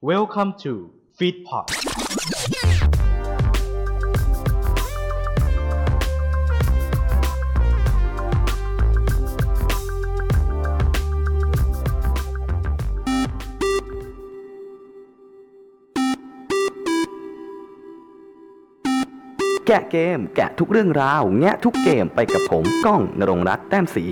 [0.00, 24.04] Welcome to Feedpot แกะเกม แกะทุกเรื่องราว แงะทุกเกมไปกับผม ก้องนรงค์รักแต้มสี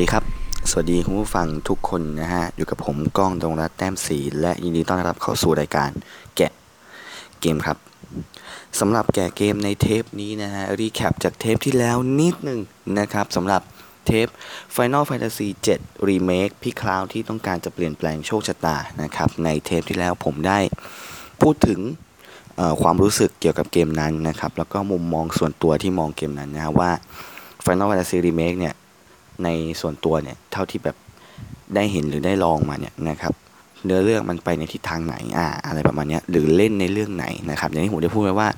[0.00, 0.24] ดีครับ
[0.70, 5.90] สวัสดีคุณผู้ฟังทุกคนนะฮะ อยู่กับผมก้องนรงรักแต้มสีและยินดีต้อนรับเข้าสู่รายการ
[6.36, 6.52] แกะ
[7.40, 7.76] เกมครับ
[8.80, 12.60] สำหรับแก่เกมในเทปนี้นะฮะ รีแคปจากเทปที่แล้วนิดหนึ่ง
[12.98, 13.62] นะครับสำหรับ
[14.06, 14.26] เทป
[14.76, 20.58] Final Fantasy 7 Remake พี่คลาวที่ต้องการจะเปลี่ยนแปลงโชคชะตานะครับ ในเทปที่แล้วผมได้
[21.42, 21.80] พูดถึง
[22.82, 26.90] ความรู้สึกเกี่ยวกับเกมนั้นนะครับ แล้วก็มุมมองส่วนตัวที่มองเกมนั้นนะฮะว่า
[27.64, 28.74] Final Fantasy Remake เนี่ย
[29.44, 29.48] ใน
[29.80, 30.96] ส่วนตัวเนี่ยเท่าที่แบบ
[31.74, 33.32] ได้เห็นหรือได้ลองมาเนี่ยนะครับ
[33.84, 38.48] เนื้อเรื่องมันไปในทิศทางไหนอ่าอะไรประมาณนี้หรือเล่นในเรื่องไหนนะครับอย่างที่ผมได้พูดไว้ว่า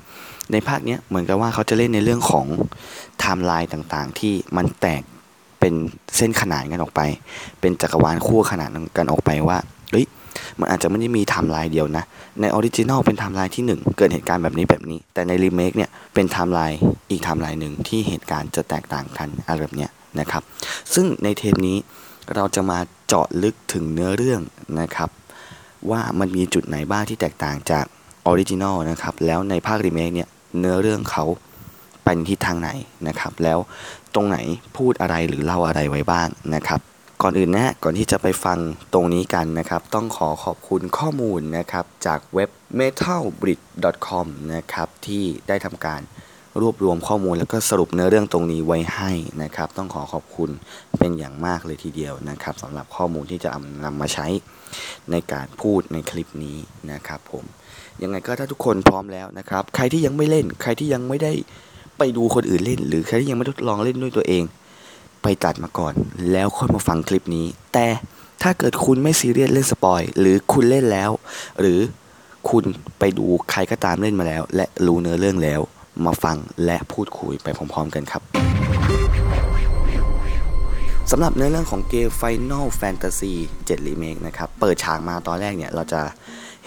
[0.51, 2.45] ในภาคเนี้ยเหมือนกับว่าเขาจะเล่นในเรื่องของ
[3.19, 5.03] ไทม์ไลน์ต่างๆ ที่มันแตก
[5.59, 5.73] เป็น
[6.17, 7.01] เส้นขนานกันออกไป
[7.59, 9.57] เป็นจักรวาลคู่ขนานกันออกไปว่า
[9.91, 10.05] เฮ้ย
[10.59, 12.03] มันอาจจะไม่ได้มีไทม์ไลน์เดียวนะ
[12.41, 16.79] ใน original เป็นไทม์ไลน์ที่ 1 เกิดเหตุการณ์แบบนี้แบบนี้ แต่ในรีเมคเนี่ยเป็นไทม์ไลน์
[17.11, 20.43] อีกไทม์ไลน์หนึ่งที่เหตุการณ์จะแตกต่างกันอะไรแบบเนี้ย นะครับ
[20.93, 21.77] ซึ่งในเทปนี้
[22.35, 24.41] เราจะมาเจาะลึกถึงเนื้อเรื่อง
[24.79, 25.09] นะครับ
[25.89, 27.85] ว่ามันมีจุดไหนบ้างที่แตกต่างจาก
[28.25, 31.25] original นะครับ แล้วในภาครีเมคเนี่ยเนื้อเรื่องเขา
[32.03, 32.69] ไปในทิศทางไหน
[33.07, 33.59] นะครับ แล้ว
[34.13, 34.37] ตรงไหน
[34.77, 36.79] พูดอะไรหรือเล่าอะไรไว้บ้างนะครับ
[37.21, 38.59] ก่อนอื่นนะฮะก่อนที่จะไปฟัง
[38.93, 46.01] ตรงนี้กันนะครับ ต้องขอขอบคุณข้อมูลนะครับจากเว็บ metalbridge.com นะครับที่ได้ทำการ
[46.61, 49.11] รวบรวมข้อมูลแล้วก็สรุปเนื้อเรื่องตรงนี้ไว้ให้
[49.43, 50.49] นะครับ ต้องขอขอบคุณ
[50.99, 53.49] เป็นอย่างมากเลยทีเดียวนะครับสำหรับข้อมูลที่จะ
[53.85, 54.27] นำมาใช้
[55.11, 56.57] ในการพูดในคลิปนี้
[56.91, 57.43] นะครับ ผม
[58.01, 61.31] ยังไงก็ถ้าทุกคนพร้อมแล้วนะครับ ใครที่ยังไม่เล่น ใครที่ยังไม่ได้
[61.97, 64.43] ไปดูคนอื่นเล่น หรือใครที่ยังไม่ทดลองเล่นด้วยตัวเอง
[65.23, 65.93] ไปตัดมาก่อน
[66.31, 67.87] แล้วค่อยมาฟังคลิปนี้ แต่
[68.41, 71.11] ถ้าเกิดคุณไม่ซีเรียสเล่นสปอยหรือคุณเล่นแล้ว
[71.59, 71.79] หรือ
[72.49, 72.63] คุณ
[72.99, 75.61] ไปดูใครก็ตามเล่นมาแล้ว และรู้เนื้อเรื่องแล้ว
[76.05, 78.21] มาฟังและพูดคุยไปพร้อมๆกันครับ
[81.11, 83.33] สำหรับเนื้อเรื่องของเกม Final Fantasy
[83.65, 86.01] 7 Remake นะครับ เปิดฉากมาตอนแรกเนี่ย เราจะ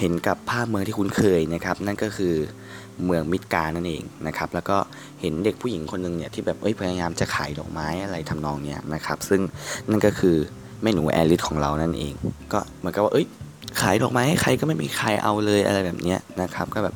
[0.00, 2.34] เห็นกับภาพเมืองที่คุ้นเคยนะครับ นั่นก็คือ
[3.04, 4.76] เมืองมิดการนั่นเองนะครับ แล้วก็
[5.20, 9.40] เห็นเด็กผู้หญิงคนหนึ่งเนี่ย ที่แบบเอ้ยพยายามจะขายดอกไม้อะไรทำนองเนี้ยนะครับ ซึ่ง
[9.90, 10.36] นั่นก็คือ
[10.82, 12.14] แม่หนูแอลิสของเรานั่นเอง
[12.52, 13.26] ก็เหมือนกับว่าเอ้ย
[13.80, 16.94] ขายดอกไม้ให้ใครก็ไม่มีใครเอาเลยอะไรแบบเนี้ยนะครับ ก็แบบ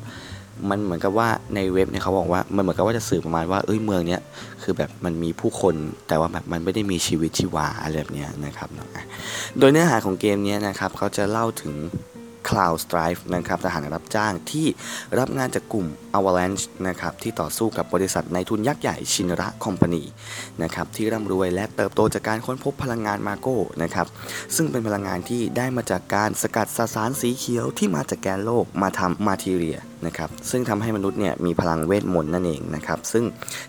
[0.69, 4.21] มันเหมือนกับว่าในเว็บเนี่ยเขาบอกว่ามันเหมือนกับว่าจะสื่อประมาณว่าเอ้ยเมืองเนี้ย
[4.63, 5.75] คือแบบมันมีผู้คน
[6.07, 8.69] แต่ว่าแบบมันไม่ได้มีชีวิตชีวาอะไรแบบเนี้ยนะครับ
[9.57, 11.75] โดยเนื้อหาของเกมเนี้ยนะครับเขาจะเล่าถึง
[12.49, 14.67] Cloud Strife นะครับทหารรับจ้างที่
[15.19, 15.85] รับงานจากกลุ่ม
[16.17, 20.03] Avalanche นะครับที่ต่อสู้กับบริษัทในทุนยักษ์ใหญ่ชินระคอมพานี
[20.63, 24.07] นะครับที่ร่ำรวยและเติบโตจากการค้นพบพลังงานมาโก้นะครับ
[24.55, 33.23] ซึ่งเป็นพลังงานที่ได้มาจากการสกัดสสารสีเขียวที่มาจากแกนโลกมาทำมาทีเรีย นะครับซึ่งทำให้มนุษย์เนี่ยมีพลังเวทมนต์นั่นเองนะครับซึ่ง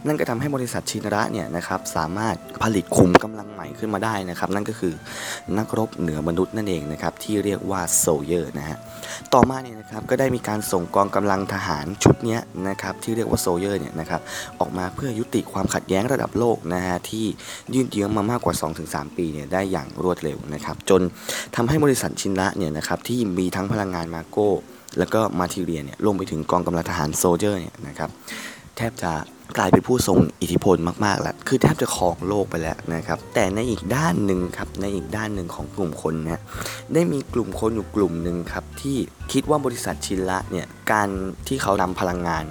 [0.07, 4.95] นั่นก็ทำให้บริษัทชินระเนี่ยนะครับสามารถผลิตขุมกำลังใหม่ขึ้นมาได้นะครับนั่นก็คือ
[5.59, 8.79] นักรบเหนือมนุษย์นั่นเองนะครับที่เรียกว่า Soldier นะฮะ
[9.35, 12.39] ต่อมาเนี่ยนะครับก็ได้มีการส่งกองกำลังทหารชุดนี้
[12.69, 14.21] นะครับที่เรียกว่าโซเยอร์เนี่ยนะครับ
[14.61, 17.27] ออกมาเพื่อยุติความขัดแย้งระดับโลกนะฮะที่
[17.75, 18.55] ยืดเยื้อมามากกว่า
[18.87, 21.01] 2-3 ปีเนี่ยได้อย่างรวดเร็วนะครับจน
[21.57, 24.51] ทำให้บริษัทชินระเนี่ยนะครับที่มีทั้งพลังงานมาโก้
[24.99, 28.11] แล้วก็มาทีเรียเนี่ยรวมไปถึงกองกำลังทหารโซเจอร์เนี่ยนะครับ
[28.77, 29.13] แทบจะ
[29.59, 36.41] กลายเป็นผู้ทรงอิทธิพลมากๆแล้วคือแทบจะครองโลกไปแล้วนะครับ แต่ในอีกด้านหนึ่งครับ ในอีกด้านหนึ่งของกลุ่มคนเนี่ย
[36.95, 38.97] ได้มีกลุ่มคนอยู่กลุ่มหนึ่งครับ ที่
[39.33, 41.09] คิดว่าบริษัทชินละเนี่ย การ
[41.49, 42.45] ที่เขานำพลังงาน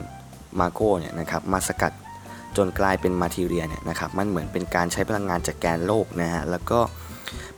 [0.60, 1.94] มาโก้เนี่ยนะครับ มาสกัด
[2.58, 6.80] จนกลายเป็นมาทีเรียเนี่ยนะครับ มันเหมือนเป็นการใช้พลังงานจากแกนโลกนะฮะ แล้วก็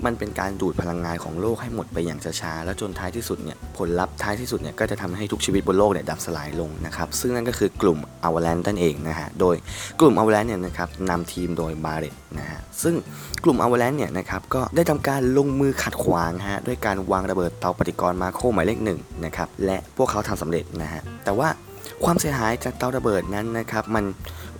[0.06, 9.56] มันเป็นการดูดพลังงานของโลกให้หมดไปอย่างช้าๆ แล้วจนท้ายที่สุดเนี่ยผลลัพธ์ท้ายที่สุดเนี่ยก็จะทำให้ทุกชีวิตบนโลกเนี่ยดับสลายลงนะครับ ซึ่งนั่นก็คือกลุ่มอว a ลนนั่นเองนะฮะ โดย
[10.00, 12.96] กลุ่มอว a ลนเนี่ยนะครับนำทีมโดยบาเรตนะฮะ ซึ่ง
[13.44, 21.50] กลุ่มอว a ลนเนี่ยนะครับก็ได้ทำการลงมือขัดขวางฮะด้วยการวางระเบิดเตาปฏิกรณ์มาโคหมายเลขหนึ่งนะครับและพวกเขาทำสำเร็จนะฮะแต่ว่า
[22.04, 24.06] ความเสียหายจากเตาระเบิดนั้นนะครับมัน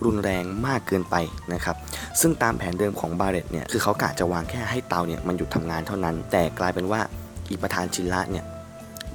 [0.04, 1.16] รุนแรงมากเกินไป
[1.52, 1.76] นะครับ
[2.20, 7.00] ซึ่งตามแผนเดิมของบาเรตเนี่ยคือเขากะจะวางแค่ให้เตาเนี่ยมันหยุดทำงานเท่านั้น แต่กลายเป็นว่า
[7.48, 8.44] อีประธานชินละเนี่ย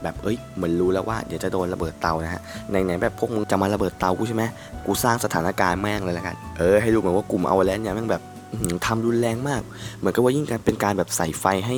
[0.04, 4.44] แบบเอ้ยเหมือนรู้แล้วว่าเดี๋ยวจะโดนระเบิดเตานะฮะไหนๆแบบพวกมึงจะมาระเบิดเตากูใช่ไหม
[4.86, 9.62] กูสร้างสถานการณ์แม่งเลยละกันเออให้รู้เหมือนว่ากลุ่มเอาแลนเนี่ยแม่งแบบอื้อหือทำรุนแรงมาก
[9.98, 11.78] เหมือนกับว่ายิ่งการเป็นการแบบใส่ไฟให้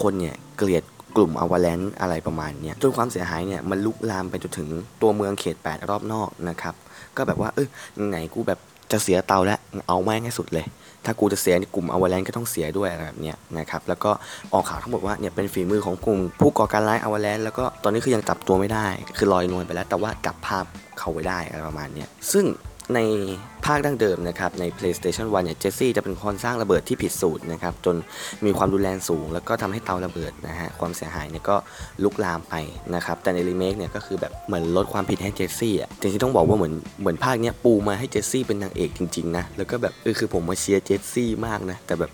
[0.00, 0.82] คนเนี่ยเกลียด
[1.16, 4.68] กลุ่มอวาแลนอะไรประมาณเนี้ยจนความเสียหายเนี่ยมันลุกลามไปจนถึง
[5.02, 6.74] ตัวเมืองเขต 8 รอบนอกนะครับ
[7.16, 7.68] ก็แบบว่าเออ
[8.08, 8.58] ไหนกูแบบ
[8.92, 9.58] จะเสียเตาแล้ว
[9.88, 10.66] เอาแม่งให้สุดเลย
[11.04, 14.10] ถ้ากูจะเสียกลุ่มอวาแลนก็ต้องเสียด้วยอะไรแบบเนี้ยนะครับแล้วก็
[14.52, 18.86] ออกข่าวทั้งหมดว่าเนี่ยเป็นฝีมือของกลุ่มผู้ก่อการร้ายอวาแลนแล้วก็ตอนนี้คือยังจับตัวไม่ได้
[19.16, 20.64] คือลอยนวลไปแล้วแต่ว่าจับภาพ
[20.98, 22.44] เขาไว้ได้อะไรประมาณเนี้ยซึ่ง
[22.94, 23.00] ใน
[23.66, 27.96] ภาคดั้งเดิมนะครับใน PlayStation 1เนี่ยเจสซี่จะเป็นคนสร้างระเบิดที่ผิดสูตรนะครับจน
[28.44, 31.56] มีความรุนแรงสูง แล้วก็ทำให้เตาระเบิดนะฮะความเสียหายเนี่ยก็
[32.04, 32.54] ลุกลามไป
[32.94, 42.10] นะครับแต่ในรีเมคเนี่ยก็คือแบบเหมือนลดความผิดให้เจสซี่อะจริงๆต้องบอกว่าเหมือนเหมือนภาคเนี้ยปูมาให้เจสซี่เป็นนางเอกจริงๆนะแล้วก็แบบเออคือผมมาเชียร์เจสซี่มากนะแต่แบบ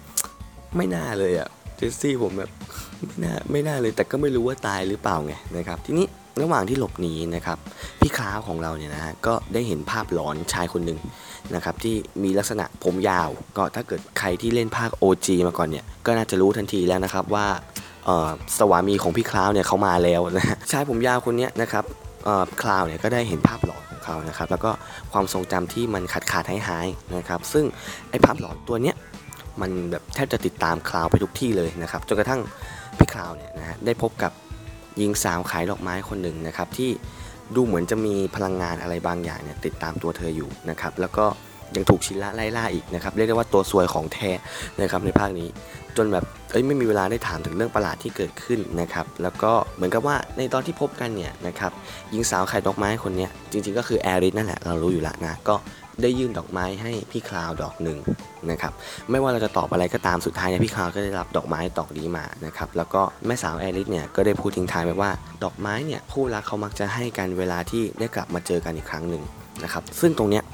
[0.76, 2.50] ไม่น่าเลยอะเจสซี่ผมแบบ
[3.06, 6.06] ไม่น่าไม่น่าเลยแต่ก็ไม่รู้ว่าตายหรือเปล่าไงนะครับทีนี้
[6.42, 7.58] ระหว่างที่หลบหนีนะครับ
[8.00, 10.98] พี่คลาวด์ของเราเนี่ยนะฮะก็ได้เห็นภาพหลอนชายคนหนึ่ง
[11.54, 17.46] นะครับที่มีลักษณะผมยาว ก็ถ้าเกิดใครที่เล่นภาค OG มาก่อนเนี่ยก็น่าจะรู้ทันทีแล้วนะครับว่า
[18.58, 21.84] สวามีของพี่คลาวด์เนี่ยเขามาแล้วนะชายผมยาวคนเนี้ยนะครับ
[22.62, 24.70] คลาวด์เนี่ยก็ได้เห็นภาพหลอนของเขานะครับแล้วก็
[25.12, 27.64] ความทรงจำที่มันขาดขาดหายหายๆนะครับซึ่ง
[28.10, 28.96] ไอ้ภาพหลอนตัวเนี้ย
[29.60, 32.40] มันแบบแทบจะติดตามคลาวด์ไปทุกที่เลยนะครับจนกระทั่ง
[32.98, 34.32] พี่คลาวด์เนี่ยนะฮะได้พบกับ
[35.00, 36.90] หญิงสาวขายดอกไม้คนหนึ่งนะครับที่
[37.54, 41.26] ดูเหมือนจะมีพลังงานอะไรบางอย่างเนี่ยติดตามตัวเธออยู่นะครับแล้วก็
[41.76, 44.30] ยังถูกชิละไล่ล่าอีกนะครับเรียกได้ว่าตัวซวยของแท้
[44.80, 45.48] นะครับในภาคนี้
[45.96, 51.72] จนแบบเอ้ยไม่มีเวลาได้ถามถึงเรื่องประหลาดที่เกิดขึ้นนะครับแล้วก็เหมือนกับว่าในตอนที่พบกันเนี่ยนะครับ
[52.10, 55.54] หญิงสาวขายดอกไม้คนนี้จริงๆก็คือแอริสนั่นแหละเรารู้อยู่แล้วนะก็
[56.02, 57.98] ได้ยื่นดอกไม้ให้พี่คลาวดอกหนึ่ง
[58.50, 58.72] นะครับ
[59.10, 65.10] ไม่ว่าเราจะตอบอะไรก็ตามสุดท้ายเนี่ยพี่คลาวก็ได้รับดอกไม้ดอกนี้มานะครับแล้วก็แม่สาวแอริสเนี่ยก็ได้พูดทิ้งท้ายไปว่า
[65.44, 69.22] ดอกไม้เนี่ยคู่รักเขามักจะให้กันเวลาที่ได้กลับมาเจอกันอีกครั้งหนึ่ง
[69.64, 70.44] นะครับซึ่งตรงเนี้ย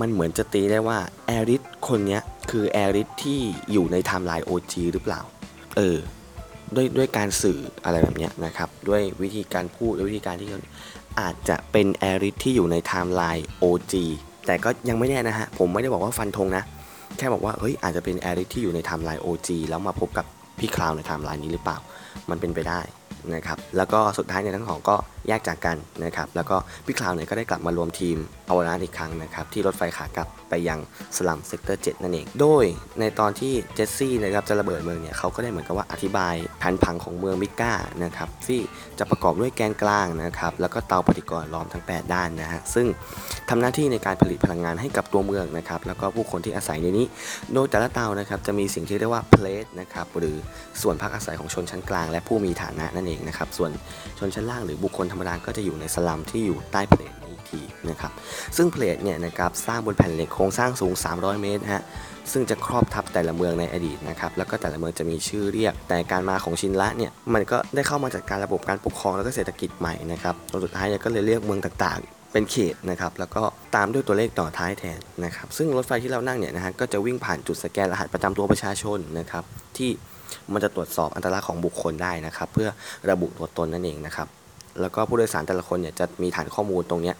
[0.00, 3.40] มันเหมือนจะตีได้ว่าแอริสคนเนี้ยคือแอริสที่
[3.72, 5.20] อยู่ในไทม์ไลน์ OG หรือเปล่า
[5.76, 5.98] เออ
[6.74, 10.48] ด้วยด้วยการสื่ออะไรแบบเนี้ยนะครับ ด้วยวิธีการพูดด้วยวิธีการที่
[11.20, 13.94] อาจจะเป็นแอริสที่อยู่ในไทม์ไลน์ OG
[14.46, 16.64] แต่ก็ยังไม่แน่นะฮะ ผมไม่ได้บอกว่าฟันธงนะ
[17.18, 20.26] แค่บอกว่าเฮ้ยอาจจะเป็นแอริสที่อยู่ในไทม์ไลน์ OG แล้วมาพบกับ
[20.60, 21.78] พี่คลาวด์ในไทม์ไลน์นี้หรือเปล่า
[22.30, 22.80] มันเป็นไปได้
[23.34, 24.96] นะครับ แล้วก็สุดท้ายในทั้งสองก็
[25.28, 26.56] แยกจากกันนะครับ แล้วก็
[26.86, 28.16] พี่คลาวด์เนี่ยก็ได้กลับมารวมทีม
[28.50, 30.78] อวาราอีกครั้งนะครับที่รถไฟขากลับไปยัง
[31.16, 32.64] สลัม Sector 7นั่นเอง โดย
[33.00, 37.72] ในตอนที่เจสซี่นะครับจะระเบิดเมืองเนี่ยเขาก็ได้เหมือนกับว่าอธิบายแผนผังของเมืองมิดการ์
[38.04, 38.60] นะครับที่
[38.98, 42.86] จะประกอบด้วยแกนกลางนะครับแล้วก็เตาปฏิกรณ์ล้อมทั้ง 8 ด้านนะฮะซึ่ง
[43.48, 47.06] ทำหน้าที่ในการผลิตพลังงานให้กับตัวเมืองนะครับแล้วก็ผู้คนที่อาศัยในนี้
[47.52, 50.36] โดยแต่ละเตานะครับจะมีสิ่งที่เรียกว่าเพลทนะครับหรือ
[50.82, 53.70] ส่วนพักอาศัยของชนชั้นกลาง และผู้มีฐานะนั่นเองนะครับส่วน
[54.18, 57.12] ชนชั้นล่างหรือบุคคลธรรมดาก็จะอยู่ในสลัมที่อยู่ใต้เพลท
[57.50, 58.12] ทีนะครับ
[58.56, 61.84] ซึ่งเพลทเนี่ยนะครับสร้างบนแผ่นเหล็กโครงสร้างสูง 300 เมตรฮะ
[62.32, 73.42] ซึ่งจะครอบทับแต่ละเมืองในอดีตนะครับแล้วก็แต่ละเมืองจะมีชื่อเรียก แต่การมาของชินละเนี่ยมันก็ได้เข้ามาจัดการระบบการปกครองแล้วก็เศรษฐกิจใหม่นะครับจนสุดท้ายเนี่ยก็เลยเรียกเมืองต่างๆเป็นเขตนะครับแล้วก็
[73.76, 79.44] ตามด้วยตัวเลขต่อท้ายแทนนะครับซึ่งรถไฟที่เรานั่งเนี่ยนะฮะก็จะวิ่งผ่านจุดสแกนรหัสประจำตัวประชาชนนะครับ
[79.76, 79.90] ที่
[80.52, 82.68] มันจะตรวจสอบอัตลักษณ์ของบุคคลได้นะครับ เพื่อ
[83.10, 84.28] ระบุตัวตนนั่นเองนะครับ
[84.80, 87.16] แล้วก็ผู้โดยสารแต่ละคนเนี่ยจะมีฐานข้อมูลตรงเนี้ย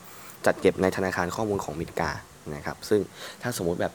[0.47, 2.11] จัดเก็บในธนาคารข้อมูลของมิดการ์
[2.55, 3.01] นะครับ ซึ่ง
[3.43, 3.93] ถ้าสมมุติแบบ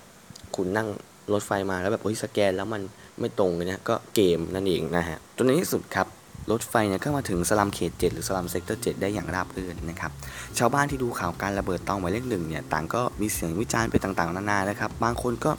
[0.56, 0.88] คุณนั่ง
[1.34, 2.82] รถไฟมาแล้วแบบเฮ้ยสแกนแล้วมัน
[3.20, 6.08] ไม่ตรงเลยเนี่ยก็เกมนั่นเองนะฮะจนในที่สุดครับ
[6.52, 10.12] รถไฟเนี่ยก็มาถึงสลัมเขต 7 หรือสลัม Sector 7 ได้อย่างราบรื่นนะครับ
[10.58, 15.52] ชาวบ้านที่ดูข่าวการระเบิดเตาหมายเลขหนึ่งเนี่ย ต่างก็มีเสียงวิจารณ์ไปต่างๆ นานานะครับ บางคนก็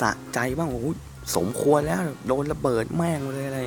[0.00, 0.96] สะใจบ้างว่าอุ๊ย
[1.36, 3.58] สมควรแล้วโดนระเบิดแม่งเลยอะไร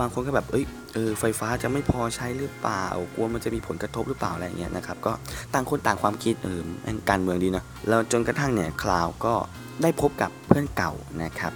[0.00, 5.12] บางคนก็แบบ เอ้ย เออ ไฟฟ้าจะไม่พอใช้หรือเปล่า กลัวมันจะมีผลกระทบหรือเปล่าอะไรเงี้ยนะครับ ก็
[5.54, 9.34] ต่างคนต่างความคิดเออแม่งการเมืองดีนะแล้วจนกระทั่งเนี่ยคลาวก็
[9.82, 11.52] ได้พบกับเพื่อนเก่านะครับ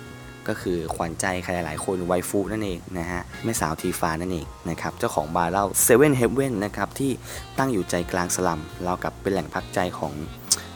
[0.49, 7.11] ก็คือขวัญใจใครหลายๆคนไวฟูนั่นเองนะฮะ แม่สาวทีฟ้านั่นเองนะครับ เจ้าของบาร์เล้าเซเว่นเฮเว่นนะครับ ที่
[7.59, 10.13] ตั้งอยู่ใจกลางสลัมเรากับเป็นแหล่งพักใจของ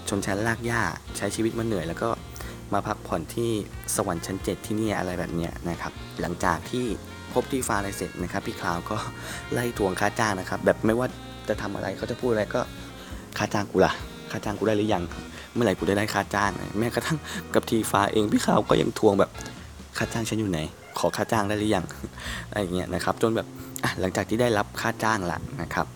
[0.09, 0.83] ชนชั้นลากหญ้า
[1.17, 2.09] ใช้ชีวิตมาเหนื่อยแล้วก็
[2.75, 3.51] มาพักผ่อนที่
[3.97, 6.85] สวรรค์ชั้นเจ็ดที่นี่อะไรแบบเนี้ยนะครับ หลังจากที่
[7.33, 8.97] พบที่ฟาอะไรเสร็จนะครับพี่คลาวก็
[9.53, 11.07] ไล่ทวงค่าจ้างนะครับ แบบไม่ว่า
[11.49, 12.61] จะทำอะไรเขาจะพูดอะไรก็
[13.39, 13.93] ค่าจ้างกูล่ะ
[14.31, 15.05] ค่าจ้างกูได้หรือยัง
[15.53, 17.19] เมื่อไหร่กูได้ได้ค่าจ้างแม้กระทั่ง
[17.55, 19.31] กับทีฟ้าเองพี่ขาวก็ยังทวงแบบ
[19.97, 20.61] ค่าจ้างฉันอยู่ไหน
[20.99, 21.85] ขอค่าจ้างได้หรือยัง
[22.49, 23.47] อะไรเงี้ยนะครับ จนแบบ
[24.01, 25.87] หลังจากที่ได้รับค่าจ้างละนะครับ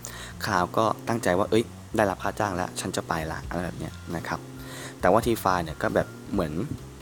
[0.45, 1.63] ขาวก็ตั้งใจว่าเอ้ย
[1.97, 4.39] ได้รับค่าจ้างแล้ว ฉันจะไปละอะไรแบบเนี้ยนะครับ
[5.05, 6.53] แต่ว่าทีฟ้าเนี่ยก็แบบเหมือน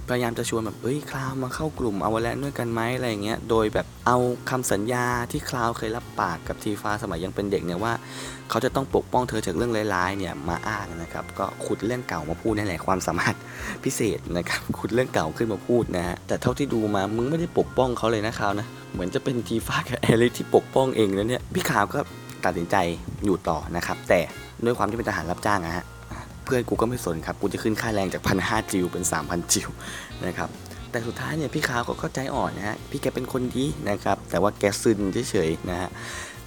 [0.10, 4.18] พยายามจะชวนแบบเอ้ยคลาวมาเข้ากลุ่มเอาวแลนด้วยกันไหมอะไรเงี้ย โดยแบบเอา
[4.50, 7.94] คำสัญญาที่คลาวเคยรับปากกับทีฟ้าสมัยยังเป็นเด็กเนี่ยว่า
[8.50, 13.36] เขาจะต้องปกป้องเธอจากเรื่องร้ายๆเนี่ยมาอ้างนะครับ ก็ขุดเรื่องเก่ามาพูดนี่แหละความสามารถ
[13.84, 22.00] พิเศษนะครับขุดเรื่องเก่าขึ้นมาพูดนะฮะแต่เท่าที่ดูมามึงไม่ได้ปกป้องเขาเลยนะคราวนะเหมือนจะเป็นทีฟ้ากับแอลิที่ปกป้องเองนะเนี่ยพี่คลาวก็
[22.46, 22.76] ตัดสินใจ
[23.26, 24.20] อยู่ต่อนะครับแต่
[24.66, 25.86] ด้วยความที่เป็นทหารรับจ้างอะฮะ
[26.46, 29.70] เพื่อนกูก็ไม่สนครับ กูจะขึ้นค่าแรงจากพันห้า gil เป็นสามพันจิว
[30.26, 30.50] นะครับ
[30.92, 35.90] แต่สุดท้ายเนี่ยพี่คลาวเขาก็ใจอ่อนนะฮะ พี่แกเป็นคนดีนะครับ แต่ว่าแกซึนเฉยๆนะฮะ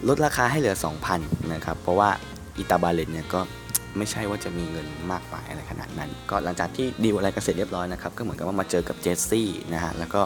[0.08, 0.76] ลดราคาให้เหลือ
[1.14, 2.10] 2,000 นะครับ เพราะว่า
[2.58, 3.40] อิตาบาเลตเนี่ยก็
[3.96, 10.22] ไม่ใช่ว่าจะมีเงินมากมายอะไรขนาดนั้น ก็หลังจากที่ดีลอะไรกันเสร็จเรียบร้อยนะครับ ก็เหมือนกับว่ามาเจอกับเจสซี่นะฮะ แล้วก็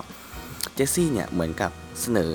[0.74, 2.34] เจสซี่เนี่ยเหมือนกับเสนอ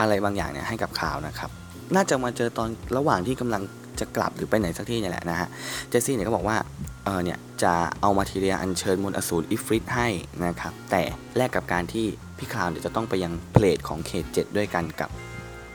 [0.00, 1.50] อะไรบางอย่างเนี่ยให้กับคลาวนะครับ
[1.94, 3.62] น่าจะมาเจอตอนระหว่างที่กำลัง
[4.00, 5.48] จะกลับหรือไปไหนสักที่เนี่ยแหละนะฮะ
[5.88, 6.56] เจสซี่เนี่ยก็บอกว่า
[7.04, 10.08] เออเนี่ยจะเอา materia อัญเชิญมนอสูรอิฟริตให้
[10.46, 11.02] นะครับ แต่
[11.36, 12.06] แลกกับการที่
[12.38, 15.10] พี่คลาวเนี่ยจะต้องไปยัง plate ของเขต7ด้วยกันกับ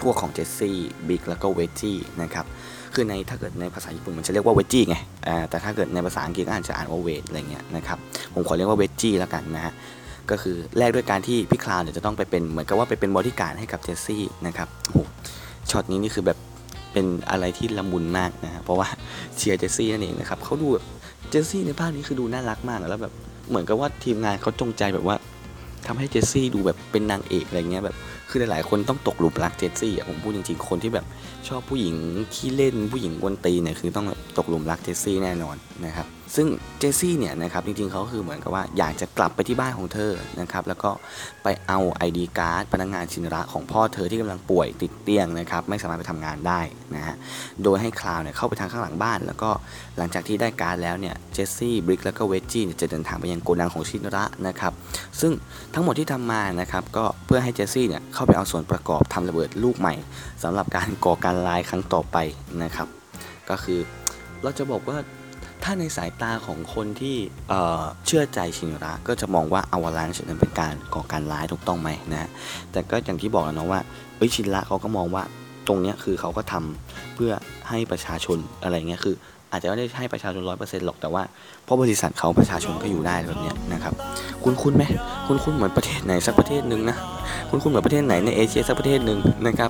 [0.02, 2.46] พวกของเจสซี่บิ๊กแล้วก็เวจจี้นะครับ
[2.94, 4.96] คือในถ้าเกิดในภาษาญี่ปุ่นมันจะเรียกว่าเวจจี้ไง
[5.50, 7.98] แต่ถ้าเกิดในภาษาอังกฤษก็อาจจะอ่านว่าเวจอะไรเงี้ยนะครับ
[8.34, 9.74] ผมขอเรียกว่าเวจจี้แล้วกันนะฮะ
[10.32, 14.98] ก็คือแลกด้วยการที่พี่คลาวเนี่ยจะต้องไปเป็นเหมือนกับว่าไปเป็นบอดี้การ์ดให้กับเจสซี่นะครับโอ้โห
[15.70, 16.38] ช็อตนี้นี่คือแบบ
[16.96, 18.88] เป็นอะไรที่ละมุนมากนะฮะเพราะว่า
[19.38, 20.86] เชียร์เจสซี่นั่นเองนะครับเขาดูแบบ
[21.30, 23.14] เจสซี่ในภาคนี้คือดูน่ารักมากแล้วแบบ
[23.50, 25.16] เหมือนกับว่าทีมงานเขาจงใจแบบว่า
[25.88, 27.96] ทำให้เจสซี่ดูแบบเป็นนางเอกอะไรเงี้ยแบบ
[28.30, 31.06] คือหลายๆคนต้องตกหลุมรักเจสซี่อะผมพูดจริงๆคนที่แบบ
[31.48, 31.96] ชอบผู้หญิง
[32.34, 36.48] ขี้เล่นผู้หญิงกวนตีนเนี่ยคือต้องแบบ ตกหลุมรักเจสซี่แน่นอนนะครับซึ่ง
[36.80, 40.92] เจสซี่เนี่ยนะครับจริงๆเขาคือเหมือนกับว่าอยากจะกลับไปที่บ้านของเธอนะครับแล้วก็
[41.44, 46.62] ไปเอา ID การ์ดพนักงานชินระของพ่อเธอที่กำลังป่วยติดเตียงนะครับไม่สามารถไปทำงานได้
[46.96, 47.16] นะฮะ
[47.64, 49.50] โดยให้คลาวเนี่ยเข้าไปทางข้างหลังบ้าน แล้วก็
[49.98, 54.74] หลังจากที่ได้การ์ดแล้วเนี่ยเจสซี่บิ๊กแล้วก็เวจจี้จะเดินทางไปยังโกดังของชินระนะครับ
[55.22, 55.32] ซึ่ง
[55.74, 59.94] ทั้งหมดที่ทำมานะครับก็เพื่อให้เจสซี่เนี่ยเข้าไปเอาส่วนประกอบทำระเบิดลูกใหม่
[60.44, 62.18] สำหรับการก่อการร้ายครั้งต่อไป
[62.64, 62.88] นะครับ
[63.50, 63.80] ก็คือ
[64.46, 64.98] เราจะบอกว่า
[65.64, 67.16] ถ้าในสายตาของคนที่
[68.06, 72.30] เชื่อใจชินระก็จะมองว่าอวลานฉนั้นเป็นการก่อการร้ายถูกต้องไหมนะ
[72.72, 73.82] แต่ก็อย่างที่บอกแล้วนะว่า
[74.18, 75.24] เอ้ยชินระเขาก็มองว่า
[75.68, 77.32] ตรงเนี้ยคือเขาก็ทำเพื่อ
[77.70, 79.16] ให้ประชาชนอะไรเงี้ยคือ
[79.52, 81.24] อาจจะไม่ได้ให้ประชาชนร้อยเปอร์เซ็นต์หรอกแต่ว่า
[81.64, 83.94] เพราะบริษัทเขาประชาชนก็อยู่ได้แบบเนี้ยนะครับ
[84.44, 84.84] คุณคุณไหม
[85.28, 86.98] คุณคุณเหมือนประเทศไหนสักประเทศหนึ่งนะ
[87.50, 89.70] คุณคุณเหมือนประเทศไหนในเอเชียสักประเทศหนึ่งนะครับ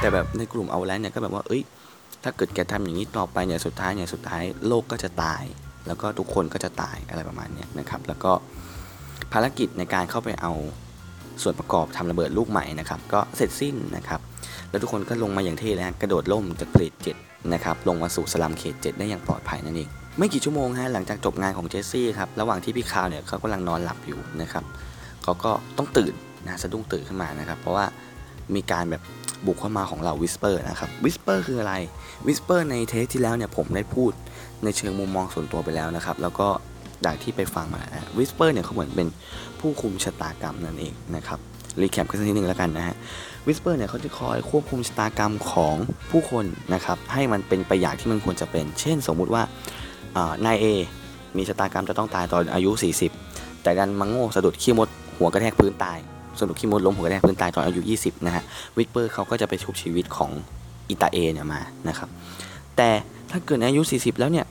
[0.00, 1.62] แต่แบบในกลุ่มเอาแล้วเนี่ยก็แบบว่าเอ้ย
[2.24, 5.42] ถ้าเกิดแกทำอย่างนี้ต่อไปเนี่ยสุดท้ายเนี่ยสุดท้ายโลกก็จะตาย
[5.86, 8.32] แล้วก็ทุกคนก็จะตายอะไรประมาณนี้นะครับ แล้วก็
[9.32, 10.52] ภารกิจในการเข้าไปเอา
[11.42, 14.20] ส่วนประกอบทำระเบิดลูกใหม่นะครับ ก็เสร็จสิ้นนะครับ
[14.70, 17.16] แล้วทุกคนก็ลงมาอย่างเท่เลยฮะกระโดดล่มจากเพลทเจ็ด
[17.52, 19.88] นะครับลงมาสู่สลัมเขตเจ็ดได้อย่างปลอดภัยนั่นเอง
[20.18, 24.64] ไม่กี่ชั่วโมงฮะหลังจากจบงานของเจสซี่ครับระหว่างที่พี่คาวเนี่ยเขากำลังนอนหลับอยู่นะครับ
[25.22, 26.14] เขาก็ต้องตื่น
[26.44, 27.86] นะสะดุ้งตื่นขึ้นมานะครับ เพราะว่า
[28.54, 29.02] มีการแบบ
[29.46, 31.74] บุกเข้ามาของเหล่าวิสเปอร์นะครับวิสเปอร์คืออะไร
[32.26, 34.12] วิสเปอร์ในเทปที่แล้วเนี่ยผมได้พูด
[34.64, 36.48] ในเชิงมุมมองส่วนตัวไปแล้วนะครับ แล้วก็
[37.04, 39.08] จากที่ไปฟังมานะวิสเปอร์เนี่ยเขาเหมือนเป็น
[39.60, 41.38] ผู้คุมชะตากรรมนั่นเองนะครับ
[41.80, 42.94] recap กันสักนิดนึงแล้วกันนะฮะ
[43.46, 45.74] วิสเปอร์เนี่ยเขาจะคอยควบคุมชะตากรรมของ
[46.10, 46.44] ผู้คน
[46.74, 49.42] นะครับ ให้มันเป็นไปอย่างที่มันควรจะเป็น เช่น สมมุติว่า
[50.16, 50.66] อ่านาย A
[51.36, 52.70] มีชะตากรรมจะต้องตายตอนอายุ
[53.16, 55.98] 40 แต่ดันมังโง่สะดุดขี้มดหัวกระแทกพื้นตาย
[56.38, 58.42] สะดุดขี้มดล้มหัวกระแทกพื้นตายตอนอายุ 20 นะฮะ
[58.76, 60.30] วิสเปอร์เขาก็จะไปชุบชีวิตของ
[60.90, 62.08] อิตา A เนี่ยมานะครับ
[62.76, 62.88] แต่
[63.30, 64.46] ถ้าเกิดในอายุ 40 แล้วเนี่ย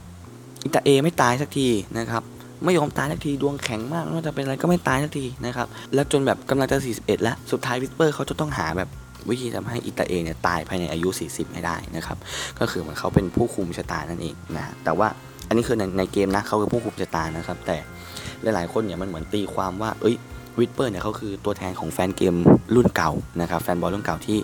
[0.66, 1.68] อิตา A ไม่ตายสักที
[2.00, 2.24] นะครับ
[2.64, 8.90] ไม่ยอมตายสักทีดวงแข็งมากไม่ว่าจะเป็นอะไรก็ไม่ตายสักทีนะครับแล้วจนแบบกำลังจะ 41 แล้ว สุดท้ายวิสเปอร์เขาจะต้องหาแบบ
[9.30, 12.18] วิธีทำให้อิตา A เนี่ยตายภายในอายุ 40 ให้ได้นะครับ
[12.60, 15.08] ก็คือเหมือนเขาเป็นผู้คุมชะตานั่นเองนะแต่ว่า
[15.48, 17.78] อันนี้คือในในเกมนะเขาคือผู้คุมชะตานะครับ แต่
[18.42, 20.16] หลายๆคนเนี่ยมันเหมือนตีความว่า เอ้ย
[20.60, 22.36] วิสเปอร์เนี่ยเขาคือตัวแทนของแฟนเกม
[22.75, 24.38] รุ่นเก่านะครับแฟนบอลรุ่นเก่าที่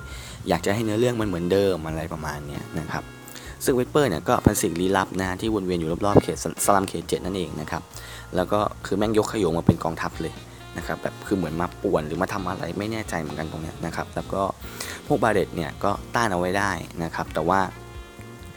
[0.49, 3.03] อยากจะให้เนื้อเรื่องมันเหมือนเดิมอะไรประมาณนี้นะครับ
[3.63, 7.81] ซึ่งวิสเปอร์เนี่ยก็เป็นสิ่งลี้ลับนะที่วนเวียนอยู่รอบๆเขตสลัมเขตเจ็ดนั่นเองนะครับ
[8.35, 10.33] แล้วก็คือแม่งยกขยงมาเป็นกองทัพเลย
[10.77, 14.41] นะครับแบบคือเหมือนมาป่วนหรือมาทำอะไรไม่แน่ใจเหมือนกันตรงเนี้ยนะครับแล้วก็
[15.07, 16.71] พวกบาเดตเนี่ยก็ต้านเอาไว้ได้
[17.03, 17.59] นะครับแต่ว่า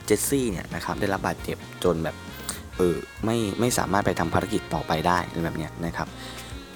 [0.06, 2.16] เจสซี่เนี่ยนะครับได้รับบาดเจ็บจนแบบ
[2.76, 6.08] เออไม่ไม่สามารถไปทำภารกิจต่อไปได้อะไรแบบเนี้ยนะครับ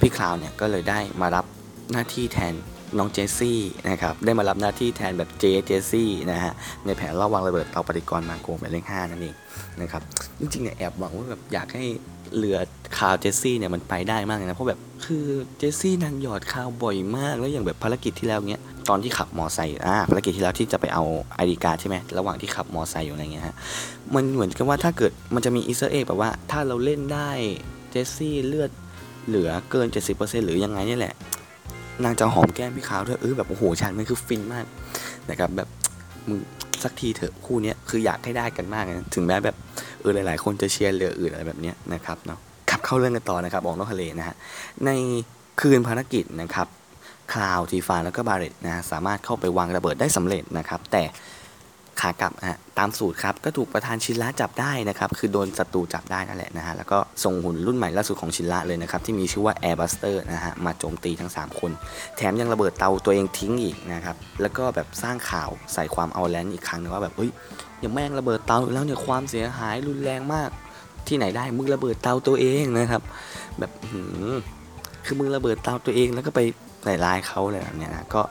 [0.05, 1.45] พี่คลาวเนี่ยก็เลยได้มารับ
[1.93, 2.55] หน้าที่แทน
[2.99, 6.53] น้องเจสซี่นะครับได้มารับหน้าที่แทนแบบเจเจสซี่นะฮะ
[6.87, 9.35] ในแผนระวางระเบิดเตาปฏิกรณ์มาโกหมายเลขห้านั่นเอง
[9.81, 10.03] นะครับ
[10.41, 11.85] จริงๆเนี่ยแอบหวังว่าแบบอยากให้
[12.37, 12.59] เรือ
[12.99, 15.27] คาวเจสซี่เนี่ยมันไปได้มากเลยนะเพราะแบบคือ
[15.59, 23.57] เจสซี่นางหยอดคลาวบ่อยมากแล้วอย่างแบบภารกิจที่แล้วเนี้ยตอนที่ขับมอไซค์อ่าภารกิจที่แล้วที่จะไปเอา ID card ใช่ไหมระหว่างที่ขับมอไซค์อยู่อะไรเงี้ยฮะ
[24.15, 27.31] มันเหมือนกับว่าถ้าเกิดมันจะมี Easter egg แบบว่าถ้าเราเล่นได้
[27.91, 28.71] เจสซี่เลือด
[29.27, 31.15] เหลือเกิน 70%หรือยังไงนี่แหละ
[32.05, 34.65] นางจะหอมแก้มพี่คลาวด้วยเออแบบโอ้โหฉากนั้นคือฟินมาก
[35.31, 35.69] นะครับแบบ
[36.29, 36.39] มึง
[36.83, 39.57] สักทีเถอะคู่นี้คืออยากให้ได้กันมากนะถึงแม้แบบ
[40.01, 42.39] เออหลาย ๆ คนจะเชียร์เรืออื่นอะไรแบบนี้นะครับเนาะ
[42.71, 44.37] ขับเข้าเรื่องกันต่อนะครับออกนอกทะเลนะฮะ
[44.87, 44.91] ใน
[45.61, 46.69] คืนภารกิจนะครับ
[47.33, 51.03] คลาวทีฟานแล้วก็บาเรตนะฮะสามารถเข้าไปวางระเบิดได้สำเร็จนะครับ แต่
[52.01, 61.71] ขากลับฮะตามสูตรครับก็ถูกประธานชินละจับได้นะครับคือโดนศัตรูจับได้นั่นแหละนะฮะแล้วก็ส่งหุ่นรุ่นใหม่ล่าสุดของชินละเลยนะครับที่มีชื่อว่า Airbuster นะฮะมาโจมตีทั้ง 3 คน
[62.17, 67.31] แถมยังระเบิดเตาตัวเองทิ้งอีกนะครับแล้วก็แบบสร้างข่าวใส่ความเอาแลนด์อีกครั้งนึงว่าแบบเฮ้ย
[67.83, 70.51] ยังแม่งระเบิดเตาแล้วเนี่ยความเสียหายรุนแรงมาก
[71.09, 73.03] ที่ไหนได้มึงระเบิดเตาตัวเองนะครับ
[73.59, 74.35] แบบคือหือ
[75.05, 76.41] คือมึงระเบิดเตาตัวเองแล้วก็ไป
[76.85, 78.23] ใส่ร้ายเขาอะไรแบบเนี้ยนะก็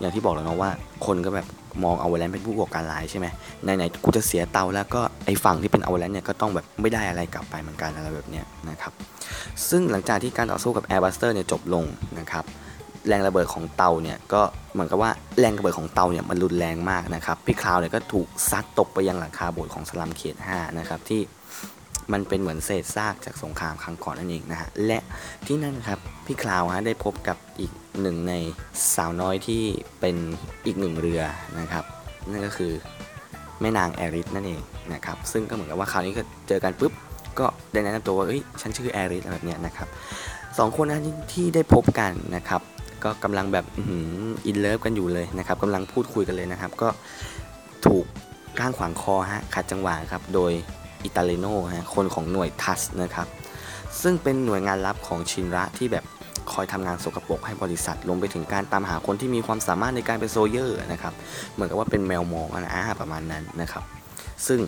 [0.00, 0.70] อย่างที่บอกแล้วเนาะว่า
[1.06, 1.46] คนก็แบบ
[1.84, 3.26] มองเอาแลนเป็นผู้ก่อการร้ายใช่ไหม
[3.62, 8.92] ไหนๆกูจะเสียเตาแล้วก็ไอ้ฝั่งที่เป็นเอาแลนเนี่ยก็ต้องแบบไม่ได้อะไรกลับไปเหมือนกันอะไรแบบเนี้ยนะครับ
[9.68, 11.84] ซึ่งหลังจากที่การต่อสู้กับ Airbuster เนี่ยจบลง
[12.20, 12.44] นะครับ
[13.08, 21.20] แรงระเบิดของเตาเนี่ยก็เหมือนกับว่าแรงระเบิดของเตาเนี่ยมันรุนแรงมากนะครับพี่คลาวเนี่ยก็ถูกซัดตกไปยังหลังคาโบสถ์ของสลัมเขต5นะครับที่
[22.12, 24.98] มันเป็นเหมือนเศษซากจากสงครามครั้งก่อนนั่นเองนะฮะและ
[25.46, 28.32] ที่นั่นครับพี่คลาวฮะได้พบกับอีก หนึ่งใน
[28.96, 29.62] สาวน้อยที่
[30.00, 30.16] เป็น
[30.66, 31.22] อีกหนึ่งเรือ
[31.60, 31.84] นะครับ
[32.30, 32.72] นั่นก็คือ
[33.60, 34.60] แม่นางแอริสนั่นเอง
[34.92, 36.92] นะครับซึ่งก็เหมือนกับว่าคราวนี้ก็เจอกันปุ๊บ
[37.38, 39.88] ก็ได้แนะนำตัวว่าเอ้ยฉันชื่อแอริสอะไรแบบเนี้ยนะครับ
[40.58, 42.62] สองคนนั้นที่ได้พบกันนะครับ
[43.04, 43.64] ก็กำลังแบบ
[44.46, 46.88] in love กันอยู่เลยนะครับกำลังพูดคุยกันเลยนะครับ ก็
[47.86, 48.04] ถูก
[48.58, 50.52] ก้างขวางคอฮะขัดจังหวะครับโดย
[51.04, 53.26] อิตาเลโนฮะคนของหน่วย Turks นะครับ
[54.02, 56.04] ซึ่งเป็นหน่วยงานลับของชินระที่แบบ
[56.52, 61.14] คอยทำงานสกปรกให้บริษัทรวมไปถึงการตามหาคนที่มีความสามารถในการเป็น Soldier นะครับ
[61.52, 63.84] เหมือนกับว่าเป็นแมวมองนะอ่าประมาณนั้นนะครับ
[64.46, 64.60] ซึ่ง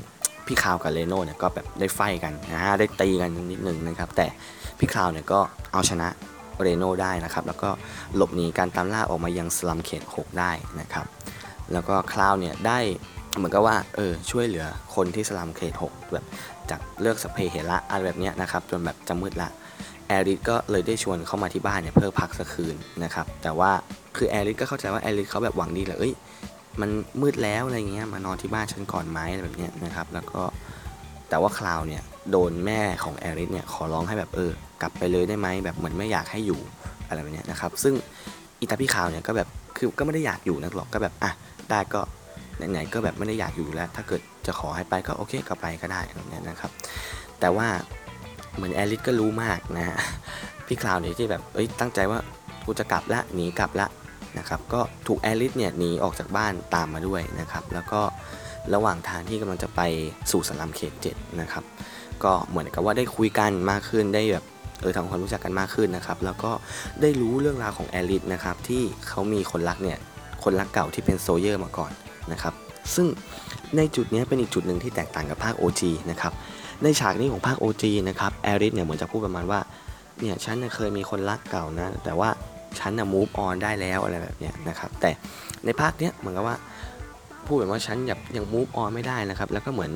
[0.46, 4.26] พี่คลาวกับเลโน่เนี่ยก็แบบได้ fight กันนะฮะได้ตีกันนิดนึงนะครับแต่
[4.78, 5.40] พี่คาวเนี่ยก็
[5.72, 6.08] เอาชนะ
[6.62, 7.70] เรโน่ได้นะครับแล้วก็
[8.16, 11.06] หลบหนีการตามล่าออกมายังสลัมเขต 6 ได้นะครับ
[11.72, 12.78] แล้วก็คลาวเนี่ยได้
[13.36, 16.24] เหมือนกับว่าเออช่วยเหลือคนที่สลัมเขต 6 แบบ
[16.70, 19.48] จากเลิกสเพเหระอะไรแบบเนี้ยนะครับจนแบบจะมืดละ
[20.08, 23.70] แอริสก็เลยได้ชวนเข้ามาที่บ้านเนี่ยเพื่อพักสักคืนนะครับแต่ว่า
[24.16, 26.14] คือแอริสก็เข้าใจว่าแอริสเขาแบบหวังดีแหละเอ้ย
[26.80, 26.90] มัน
[27.20, 30.42] มืดแล้วอะไรเงี้ยมานอนที่บ้านฉันก่อนไหมอะไรแบบเนี้ยนะครับแล้วก็
[31.28, 34.50] แต่ว่าคลาวเนี่ยโดนแม่ของแอริสเนี่ยขอร้องให้แบบเออ
[34.82, 36.60] กลับไปเลยได้ไหมแบบเหมือนไม่อยากให้อยู่
[37.08, 37.94] อะไรแบบเนี้ยนะครับซึ่ง
[38.60, 41.30] อีตาพี่คลาวเนี่ยก็แบบคือก็ไม่ได้อยากอยู่นักหรอกก็แบบอะ
[41.70, 42.00] ได้ก็
[42.70, 46.70] ไหนๆก็แบบไม่ได้อยากอยู่แล้ว ถ้าเกิดจะขอให้ไปก็โอเคก็ไปก็ได้อะไรแบบเนี้ยนะครับ
[47.40, 47.66] แต่ว่า
[48.54, 49.98] เหมือนแอริสก็รู้มากนะฮะ
[50.66, 52.18] พี่คลาวเนี่ยที่แบบเอ้ยตั้งใจว่า
[52.64, 53.86] กูจะกลับละหนีกลับละ
[54.38, 58.00] นะครับก็ถูกแอริสเนี่ยหนีออกจากบ้านตามมาด้วยนะครับแล้วก็
[58.74, 59.80] ระหว่างทางที่กำลังจะไป
[60.30, 61.64] สู่สลัมเขตเจ็ดนะครับ
[62.24, 64.44] ก็เหมือนกับว่าได้คุยกันมากขึ้นได้แบบ
[64.80, 66.52] เออทำความรู้จักกันมากขึ้นนะครับแล้วก็
[67.00, 69.98] ได้รู้เรื่องราวของแอริสนะครับที่เขามีคนรักเนี่ย
[70.44, 71.92] คนรักเก่าที่เป็น Soldier มาก่อน
[72.32, 72.54] นะครับ
[72.94, 73.06] ซึ่ง
[73.76, 76.32] ในจุดนี้เป็นอีกจุดหนึ่งที่แตกต่างกับภาค OG นะครับ
[76.82, 79.60] ในฉากนี้ของภาค OG นะครับแอริสเนี่ยเหมือนจะพูดประมาณว่า
[80.20, 82.28] เนี่ยฉันเคยมีคนรักเก่านะ แต่ว่า
[82.78, 85.10] ฉันนะ move on ได้แล้วอะไรแบบเนี้ยนะครับแต่
[85.64, 86.56] ในภาคเนี้ยเหมือนกับว่า
[87.46, 89.92] พูดแบบว่าฉันยังยัง move on ไม่ได้นะครับ แล้วก็เหมือน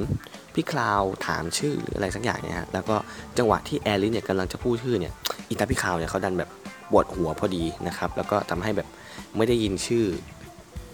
[0.54, 2.96] พี่คลาวถามชื่อหรืออะไรสักอย่างเนี่ยฮะแล้วก็
[3.38, 5.12] จังหวะที่แอริสเนี่ยกำลังจะพูดชื่อเนี่ย
[5.48, 6.50] อีตาพี่คลาวเนี่ยเขาดันแบบ
[6.90, 8.88] ปวดหัวพอดีนะครับ แล้วก็ทำให้แบบ
[9.36, 10.04] ไม่ได้ยินชื่อ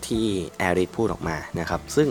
[0.08, 0.26] ที่
[0.58, 2.08] แอริสพูดออกมานะครับ ซึ่ง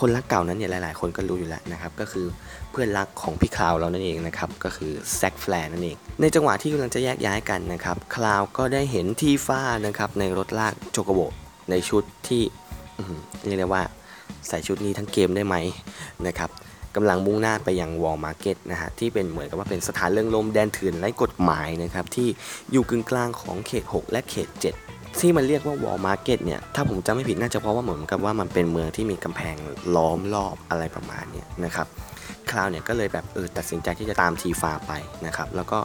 [0.00, 2.26] คนรักเก่านั้นเนี่ยหลาย ๆ คนก็รู้อยู่แล้วนะครับ ก็คือ
[2.70, 11.20] เพื่อนรักของพี่คลาวเรานั่นเองนะครับ ก็คือแซคแฟร์นั่นเอง ในจังหวะที่กำลังจะแยกย้ายกันนะครับ คลาวก็ได้เห็นทีฟ้านะครับในรถลากโจโกโบ
[11.70, 12.42] ในชุดที่
[13.46, 13.82] เรียกได้ว่า
[14.48, 15.56] ใส่ชุดนี้ทั้งเกมได้ไหม
[16.26, 16.50] นะครับ
[16.96, 22.28] กำลังมุ่งหน้าไปยังวอลมาร์เก็ตนะฮะที่เป็นเหมือนกับว่าเป็นสถานเริงรมย์แดนเถื่อนไร้กฎหมายนะครับที่
[22.72, 24.85] อยู่กึ่งกลางของเขต 6 และเขต 7
[25.20, 29.56] ที่มันเรียกว่าวอลมาร์เก็ตเนี่ยถ้าผมจำไม่ผิดน่าจะเพราะว่าเหมือนกับว่ามันเป็นเมืองที่มีกำแพง
[29.96, 31.86] ล้อมรอบอะไรประมาณนี้นะครับ
[32.50, 34.92] คลาวเนี่ยก็เลยแบบเออตัดสินใจที่จะตามทีฟ้าไป
[35.26, 35.78] นะครับแล้วก็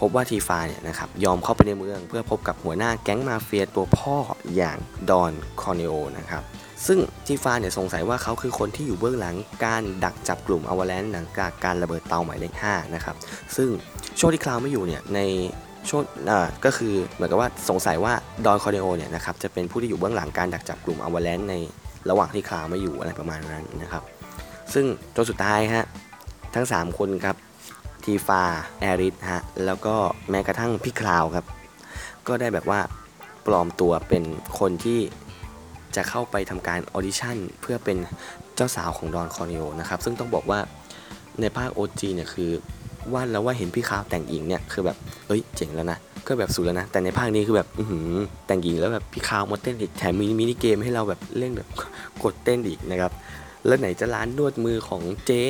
[0.00, 4.16] พบว่าทีฟาเนี่ยนะครับยอมเข้าไปในเมือง เพื่อพบกับหัวหน้าแก๊งมาเฟียตัวพ่อ
[4.56, 4.78] อย่าง
[5.10, 6.42] ดอนคอร์เนโอนะครับ
[6.86, 13.16] ซึ่งทีฟาเนี่ยสงสัยว่าเขาคือคนที่อยู่เบื้องหลังการดักจับกลุ่ม Avalanche หลังจากการระเบิดเตาหมายเลข5นะครับ
[13.56, 13.68] ซึ่ง
[14.18, 15.20] ช่วงที่คลาวไม่อยู่เนี่ยใน
[15.88, 16.02] ช่วง
[16.64, 18.12] ก็คือเหมือนกับว่าสงสัยว่า
[18.44, 21.54] ดอนคอร์เนโอเนี่ยนะครับจะเป็นผู้ที่อยู่เบื้องหลังการดักจับกลุ่ม Avalanche ใน
[22.10, 24.02] ระหว่างที่คลาวไม่อยู่อะไรประมาณนั้นนะครับ
[24.74, 25.86] ซึ่งจนสุดท้ายฮะ
[26.54, 27.36] ทั้ง 3 คนครับ
[28.04, 28.42] ทีฟา
[28.80, 29.94] แอริสฮะแล้วก็
[30.30, 31.44] แม้กระทั่งพี่คลาวครับ
[32.28, 32.80] ก็ได้แบบว่า
[33.46, 34.24] ปลอมตัวเป็น
[34.58, 35.00] คนที่
[35.96, 37.98] จะเข้าไปทำการออดิชั่นเพื่อเป็น
[38.56, 40.60] เจ้าสาวของดอนคอร์เนโอนะครับ ซึ่งต้องบอกว่า
[41.40, 42.50] ในภาค OG เนี่ยคือ
[43.12, 44.96] ว่าแล้วว่าเห็นพี่คลาวแต่งหญิงเนี่ยคือแบบ
[45.28, 47.84] เอ้ยเจ๋งแล้วนะก็แบบสุดแล้วนะแต่ในภาคนี้คือแบบอื
[48.46, 51.68] แต่งหญิงแล้วแบบพี่คลาวมาเต้นอีกแถมมีมินิเกมให้เราแบบเล่นแบบ
[52.22, 53.12] กดเต้นอีกนะครับ
[53.66, 55.42] แล้วไหนจะร้านนวดมือของเจ๊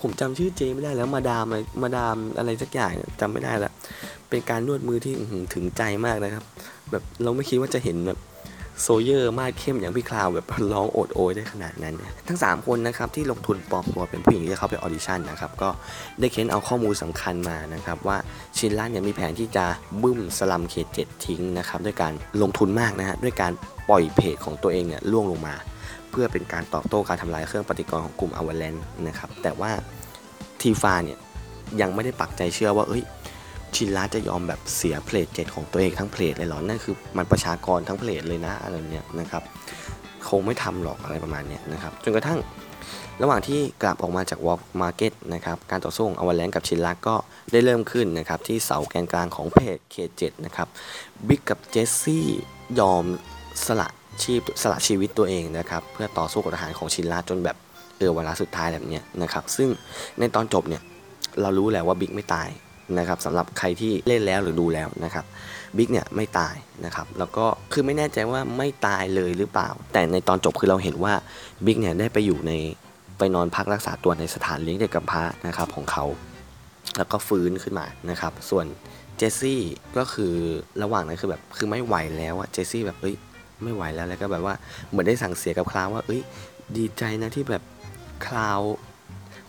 [0.00, 1.46] ผมจำชื่อเจ๊ไม่ได้แล้วมาดาม
[1.82, 3.72] มาดามอะไรสักอย่างเนี่ยจำไม่ได้แล้ว
[4.28, 5.14] เป็นการนวดมือที่
[5.54, 6.44] ถึงใจมากนะครับ
[6.90, 8.18] แบบเราไม่คิดว่าจะเห็นแบบ
[8.80, 11.94] Soldier มาดเข้มอย่างพี่คลาวแบบร้องโอดโอยได้ขนาดนั้น
[12.28, 15.68] ทั้ง 3 คนนะครับที่ลงทุนปลอมตัวเป็นผู้หญิงที่เข้าไปออดิชั่นนะครับก็
[16.20, 18.16] ได้เค้นเอาข้อมูลสำคัญมานะครับว่า
[18.56, 19.64] ชินระเนี่ยมีแผนที่จะ
[20.02, 23.52] บึ้มสลัมเขตเจ็ดทิ้งนะครับด้วยการลงทุนมากนะฮะด้วยการ
[23.88, 25.54] ปล่อย plate ของตัวเองเนี่ยร่วงลงมา
[26.10, 29.70] เพื่อเป็นการตอบโต้การทำลายเครื่องปฏิกรณ์ของกลุ่มอว a เลนนะครับแต่ว่า
[30.60, 31.18] ทีฟาเนี่ย
[31.80, 33.02] ยังไม่ได้ปักใจเชื่อว่าเอ้ย
[33.76, 39.42] ชินระจะยอมแบบเสีย plate เจ็ดของตัวเองทั้ง plate เลยเหรอ นั่นคือมันประชากรทั้ง plate เลยนะอะไรเนี่ยนะครับ
[40.28, 42.38] คงไม่ทำหรอกอะไรประมาณเนี้ยนะครับจนกระทั่ง
[43.22, 47.16] ระหว่างที่กลับออกมาจาก Wall Market นะครับการต่อสู้ของอว a เลนกับชินลาก็
[47.52, 50.68] ได้เริ่มขึ้นนะครับที่เสาแกนกลางของ plate เขตเจ็ดนะครับ
[51.28, 52.26] บิ๊กกับเจสซี่
[52.78, 53.04] ยอม
[53.66, 53.88] สละ
[54.22, 57.56] ชีพสละชีวิตตัวเองนะครับเพื่อต่อสู้กับทหารของชินระจนแบบ
[57.98, 59.68] เออเวลาสุดท้ายแบบเนี้ยนะครับซึ่ง
[60.18, 60.82] ในตอนจบเนี่ย
[61.40, 62.48] เรารู้แหละว่าบิ๊กไม่ตาย
[62.98, 65.24] นะครับสำหรับใครที่เล่นแล้วหรือดูแล้วนะครับ
[65.76, 71.14] บิ๊กเนี่ยไม่ตายนะครับแล้วก็คือไม่แน่ใจว่าไม่ตายเลยหรือเปล่า แต่ในตอนจบคือเราเห็นว่า
[71.64, 72.52] บิ๊กเนี่ยได้ไปอยู่ใน
[73.18, 76.04] ไปนอนพักรักษาตัวในสถานเลี้ยงเด็กกำพร้านะครับของเขา
[76.96, 78.66] แล้วก็ฟื้นขึ้นมานะครับ ส่วน
[79.16, 79.62] เจสซี่
[79.96, 80.34] ก็คือ
[80.82, 83.14] ระหว่างนั้นคือแบบคือไม่ไหวแล้วอะเจสซี่แบบเอ้ย
[83.62, 84.54] ไม่ไหวแล้วแล้วก็แบบว่า
[84.90, 86.20] เหมือนได้สั่งเสียกับคลาวว่าเอ้ย
[86.76, 87.62] ดีใจนะที่แบบ
[88.26, 88.60] คลาว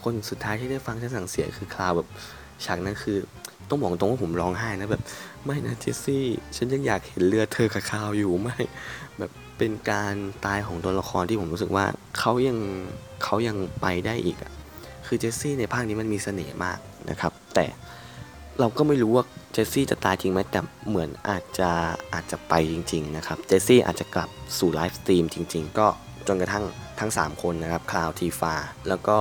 [0.04, 2.08] คนสุดท้ายที่ได้ฟังฉันสั่งเสียคือคลาวแบบ
[2.66, 3.18] ฉากนั้นคือ
[3.70, 5.04] ต้องบอกตรงว่าผมร้องไห้นะแบบ
[5.46, 8.58] ไม่นะเจสซี่ฉันยังอยากเห็นเรือเธอกับคลาวอยู่ไม่
[9.20, 11.86] แบบเป็นการตายของตัวละครที่ผมรู้สึกว่า
[12.20, 12.58] เขายัง
[13.24, 14.52] เขายังไปได้อีกอะ
[15.08, 17.66] คือเจสซี่ในภาคนี้มันมีเสน่ห์มากนะครับ แต่
[18.60, 21.70] เราก็ไม่รู้ว่าเจสซี่จะตายจริงไหมแต่เหมือนอาจจะ
[22.14, 25.88] อาจจะไปจริง ๆ นะครับ เจสซี่อาจจะกลับสู่ lifestream จริง ๆ ก็
[26.28, 26.66] จนกระทั่ง
[27.00, 28.54] ทั้ง 3 คนนะครับคลาวทีฟา
[28.88, 29.18] แล้วก็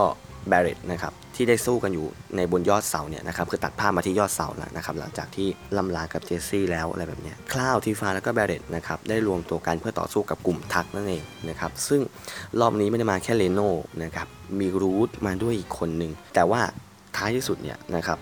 [0.49, 12.01] แบเร ็ตนะครับ ที่ได้สู้กันอยู่ในบนยอดเสาเนี่ยนะครับคือตัดภาพมาที่ยอดเสาแล้วนะครับหลังจากที่ล่ำลากับเจสซี่แล้วอะไรแบบเนี้ยคลาวทีฟาแล้วก็แบร e ตนะครับได้รวมตัวกันเพื่อต่อสู้กับกลุ่ม Turks นั่นเองนะครับซึ่ง
[12.61, 13.71] รอบนี้ไม่ได้มาแค่เลโน่
[14.05, 14.29] นะครับ
[14.61, 16.61] มีรูทมาด้วยอีกคนหนึ่งแต่ว่า
[17.17, 18.19] ท้ายที่สุดเนี่ยนะครับ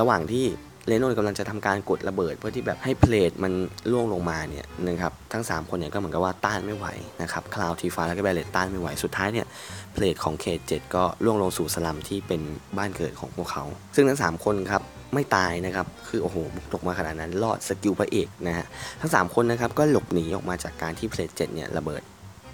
[0.00, 0.46] ระหว่างที่
[0.88, 3.52] เลโน่กำลังจะทำการกดระเบิด เพื่อที่แบบให้ plate มัน
[3.90, 6.86] ร่วงลงมาเนี่ยนะครับทั้ง 3 คนเนี่ยก็เหมือนกับว่าต้านไม่ไหว
[7.22, 9.46] นะครับคลาวทีฟาแล้วก็แบร e ตต้านไม่ไหวสุดท้ายเนี่ย
[9.92, 12.42] plate ของเขตเจ็ดก็ร่วงลงสู่สลัมที่เป็น
[12.78, 14.82] บ้านเกิดของพวกเขา ซึ่งทั้ง 3 คนครับ
[15.14, 18.66] ไม่ตายนะครับ คือโอ้โหบุกตกมาขนาดนั้นรอด skill พระเอกนะฮะ
[19.00, 22.02] ทั้ง 3 คนนะครับก็หลบหนีออกมาจากการที่ plate เจ็ดเนี่ยระเบิด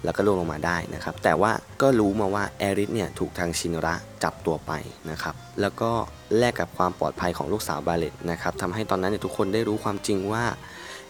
[0.03, 4.71] แล้วก็ร่วงลงมาได้นะครับ แต่ว่าก็รู้มาว่าแอริสเนี่ยถูกทางชินระจับตัวไป
[5.11, 5.91] นะครับ แล้วก็
[6.37, 10.43] แลกกับความปลอดภัยของลูกสาวแบเร็ตนะครับทำให้ตอนนั้นเนี่ยทุกคนได้รู้ความจริงว่า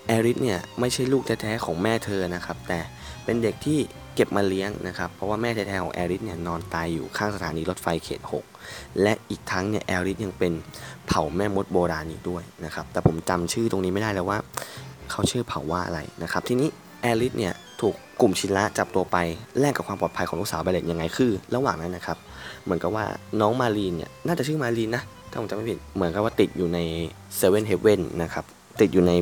[0.08, 2.80] แอริสเนี่ยไม่ใช่ลูกแท้ๆของแม่เธอนะครับ แต่
[3.26, 3.80] เป็นเด็กที่
[4.16, 8.22] เก็บมาเลี้ยงนะครับ เพราะว่าแม่แท้ๆของแอริสเนี่ยนอนตายอยู่ข้างสถานีรถไฟเขต
[8.62, 10.54] 6 และอีกทั้งเนี่ยแอริสยังเป็น
[11.08, 14.38] เผ่าแม่มดโบราณอีกด้วยนะครับ แต่ผมจำชื่อตรงนี้ไม่ได้แล้วว่า
[15.12, 16.70] เขาชื่อเผ่าว่าอะไรนะครับ ทีนี้
[17.02, 19.18] แอริสเนี่ยถูกกลุ่มชินระจับตัวไป
[19.60, 22.18] แลกกับความปลอดภัยของลูกสาวแบเร็ตยังไงคือ ระหว่างนั้นนะครับ
[22.64, 23.06] เหมือนกับว่า
[23.42, 26.80] น้องมารีนเนี่ยน่าจะชื่อมารีนนะถ้าผมจำไม่ผิดเหมือนกับว่าติดอยู่ใน
[27.36, 28.46] เซเว่นเฮเว่นนะครับ
[28.82, 29.14] ติดอยู่ใน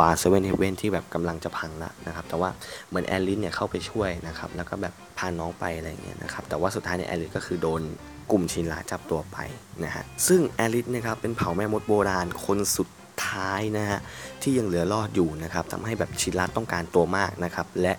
[0.00, 2.50] บาร์เซเว่นเฮเว่นที่แบบกำลังจะพังละนะครับแต่ว่า
[2.88, 7.82] เหมือนแอริสเนี่ยเข้าไปช่วยนะครับแล้วก็แบบพาน้องไปอะไรเงี้ยนะครับแต่ว่าสุดท้ายเนี่ยแอริสก็คือโดน
[8.30, 9.38] กลุ่มชินระจับตัวไป
[9.84, 12.88] นะฮะซึ่งแอริสนะครับเป็นเผ่าแม่มดโบราณคนสุด
[13.26, 14.00] ท้ายนะฮะ
[14.42, 17.92] ที่ยังเหลือรอดอยู่นะครับทำให้แบบชินระต้องการตัวมากนะครับและ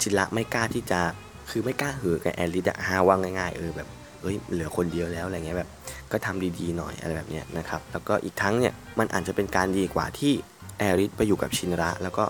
[0.00, 1.00] ชินระไม่กล้าที่จะ
[1.50, 3.88] คือไม่กล้าหือกับแอริสอะฮะว่าง่ายๆเออแบบ
[4.22, 5.70] เอ้ยเหลือคนเดียวแล้วอะไรเงี้ยแบบ
[6.12, 10.32] ก็ทำดีๆหน่อยอะไรแบบเนี้ยนะครับแล้วก็อีกทั้งเนี่ยมันอาจจะเป็นการดีกว่าที่
[10.78, 12.24] แอริสไปอยู่กับชินระ แล้วก็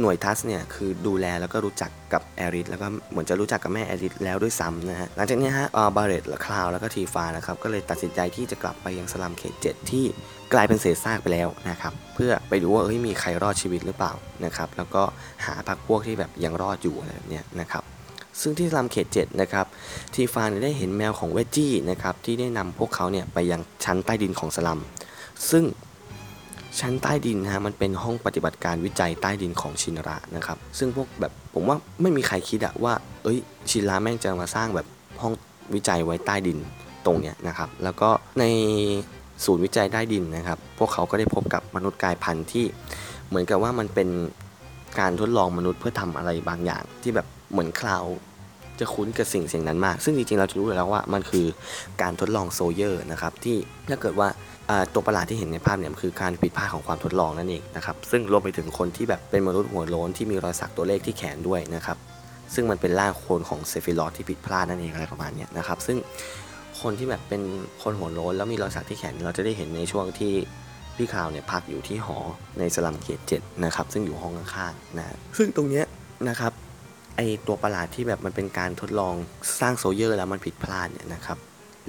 [0.00, 10.04] หน่วย Turks เนี่ยคือดูแลแล้วก็รู้จักกับแอริสแล้วก็เหมือนจะรู้จักกับแม่แอริสแล้วด้วยซ้ำนะฮะหลังจากนี้ฮะบาเรตคลาวแล้วก็ทีฟานะครับก็เลยตัดสินใจที่จะกลับไปยังสลัมเขตเจ็ดที่
[10.52, 14.12] กลายเป็นเศษซากไปแล้วนะครับเพื่อไปดูว่าเอ้ยมีใครรอดชีวิตหรือเปล่า
[14.44, 15.02] นะครับแล้วก็
[15.46, 17.82] หาพักพวกที่แบบยังรอดอยู่อะไรแบบเนี้ยนะครับ
[18.40, 19.66] ซึ่งที่ลัมเขต7นะครับ
[20.14, 24.80] ทีฟานได้เห็นแมวของเวจจี้นะครับที่ได้นำพวกเขาเนี่ยไปยังชั้นใต้ดินของสลัม
[25.50, 25.64] ซึ่ง
[26.80, 33.38] ชั้นใต้ดินนะฮะมันเป็นห้องปฏิบัติการวิจัยใต้ดินของชินระนะครับ ซึ่งพวกแบบผมว่าไม่มีใครคิดอะว่า เอ้ย
[33.70, 34.86] ชินระแม่งจะมาสร้างแบบ
[35.22, 35.32] ห้อง
[35.74, 36.58] วิจัยไว้ใต้ดิน
[37.06, 38.08] ตรงเนี้ยนะครับ แล้วก็
[38.40, 38.44] ใน
[39.44, 42.64] ศูนย์วิจัยใต้ดินนะครับ พวกเขาก็ได้พบกับมนุษย์กลายพันธุ์ที่
[43.28, 44.08] เหมือนกับว่ามันเป็น
[45.00, 48.04] การทดลองมนุษย์เพื่อทำอะไรบางอย่างที่แบบ เหมือนคลาว
[48.80, 51.46] จะคุ้นกับสิ่งสิ่งนั้นมาก ซึ่งจริงๆ เราจะรู้อยู่แล้วว่ามันคือ
[52.02, 53.56] การทดลอง Soldier นะครับที่
[53.88, 54.28] ถ้าเกิดว่า
[54.92, 61.96] ตัวประหลาดที่เห็นในภาพเนี่ยคือการผิดพลาดของความทดลองนั่นเองนะครับซึ่งรวมไปถึงคนที่แบบเป็นมนุษย์หัวโล้นที่มีรอยสักตัวเลขที่แขนด้วยนะครับ
[62.54, 65.96] ซึ่งมันเป็นร่างโคลนของเซฟิลอสที่ผิดพลาดนั่นเองอะไรประมาณนี้นะครับซึ่ง
[66.80, 67.42] คนที่แบบเป็น
[67.82, 70.32] คนหัวโล้นแล้วมีรอยสักที่แขนเราจะได้เห็นในช่วงที่
[70.96, 72.18] พี่คลาวเนี่ยพักอยู่ที่หอ
[72.58, 75.84] ในสลัมเขตเจ็ดนะครับซึ่งอยู่ห้องข้างๆนะซึ่งตรงเนี้ย
[76.28, 76.52] นะครับ
[77.16, 79.14] ไอตัวประหลาดที่แบบมันเป็นการทดลอง
[79.60, 81.38] สร้าง Soldier แล้วมันผิดพลาดเนี่ยนะครับ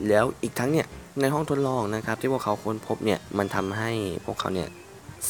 [0.07, 0.87] แล้วอีกทั้งเนี่ย
[1.21, 3.91] ในห้องทดลองนะครับ ที่พวกเขาค้นพบเนี่ยมันทำให้
[4.25, 4.69] พวกเขาเนี่ย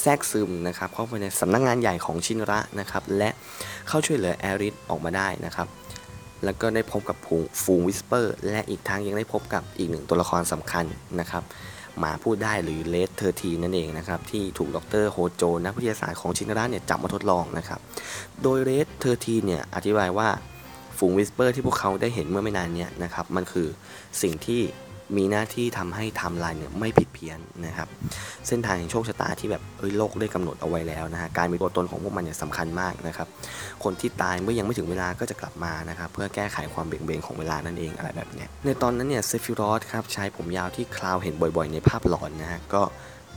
[0.01, 3.29] แทรกซึมนะครับเข้าไปในสำนักงานใหญ่ของชินระนะครับและ
[3.88, 5.67] เข้าช่วยเหลือแอริสออกมาได้นะครับ
[6.43, 10.86] แล้วก็ได้พบกับฝูงฝูง Whisper และอีกทั้งยังได้พบกับอีกหนึ่งตัวละครสำคัญ
[11.19, 11.43] นะครับ
[11.99, 17.79] หมาพูดได้หรือ Red Thirteen นั่นเองนะครับที่ถูกดรโฮโจนักวิทยาศาสตร์ของชินราเนี่ยจับมาทดลองนะครับ
[18.43, 20.27] โดย Red Thirteen เนี่ยอธิบายว่า
[20.97, 23.67] ฝูง Whisper ที่พวกเขาได้เห็นเมื่อไม่นานนี้นะครับมันคือ
[24.21, 24.62] สิ่งที่
[25.17, 27.87] มีหน้าที่ทำให้ไทม์ไลน์เนี่ยไม่ผิดเพี้ยนนะครับ
[28.47, 33.27] เส้นทางแห่งโชคชะตาที่แบบเอ้ยโลกได้กำหนดเอาไว้แล้วนะฮะการมีตัวตนของพวกมันเนี่ยสำคัญมากนะครับ
[33.83, 42.81] คนที่ตายเมื่อยังไม่ถึงเวลาก็จะกลับมานะครับเพื่อแก้ไขความเบี่ยงเบนของเวลานั่นเองอะไรแบบเนี้ยในตอนนั้นเนี่ยเซฟิรอสครับชายผมยาวที่คลาวเห็นบ่อยๆ ในภาพหลอนนะฮะก็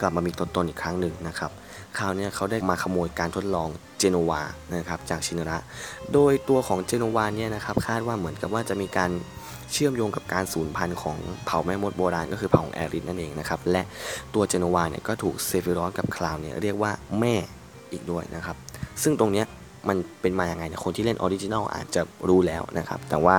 [0.01, 1.51] กลับมามีตัวตนอีกครั้งหนึ่งนะครับ
[1.99, 4.43] คราวเนี้ยเขาได้มาขโมยการทดลองเจโนวา
[4.75, 5.59] นะครับจากชินระ
[6.13, 9.11] โดยตัวของเจโนวาเนี่ยนะครับคาดว่าเหมือนกับว่าจะมีการ
[9.73, 13.83] เชื่อมโยงกับการสูญพันธุ์ของเผ่าแม่มดโบราณก็คือเผ่าของแอริสนั่นเองนะครับ และ
[14.35, 17.35] ตัวเจโนวาเนี่ยก็ถูกเซฟิรอสกับคลาวเนี่ยเรียกว่าแม่
[17.93, 18.57] อีกด้วยนะครับ
[19.03, 19.47] ซึ่งตรงเนี้ย
[19.89, 23.37] มันเป็นมาอย่างไงเนี่ยคนที่เล่น original อาจจะรู้แล้วนะครับ แต่ว่า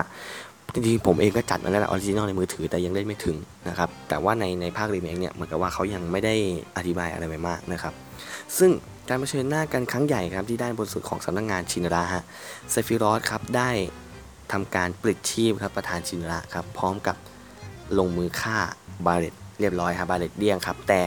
[0.73, 3.37] จริงๆผมเองก็จัดมาแล้วนะ original ในมือถือแต่ยังเล่นไม่ถึง
[3.67, 6.35] นะครับ แต่ว่าในในภาครีเมคเนี่ยเหมือนกับว่าเขายังไม่ได้
[6.77, 7.93] อธิบายอะไรไปมากนะครับ
[8.57, 8.71] ซึ่ง
[9.09, 12.23] การเผชิญหน้ากันครั้งใหญ่ครับที่ด้านบนสุดของสำนักงานชินระฮะ
[12.71, 13.69] เซฟิรอสครับได้
[14.51, 17.15] ทำการปลิดชีพครับประธานชินระครับพร้อมกับ
[17.99, 18.57] ลงมือฆ่า
[19.05, 20.99] บาเลตเรียบร้อยครับบาเลตเดี้ยงครับ แต่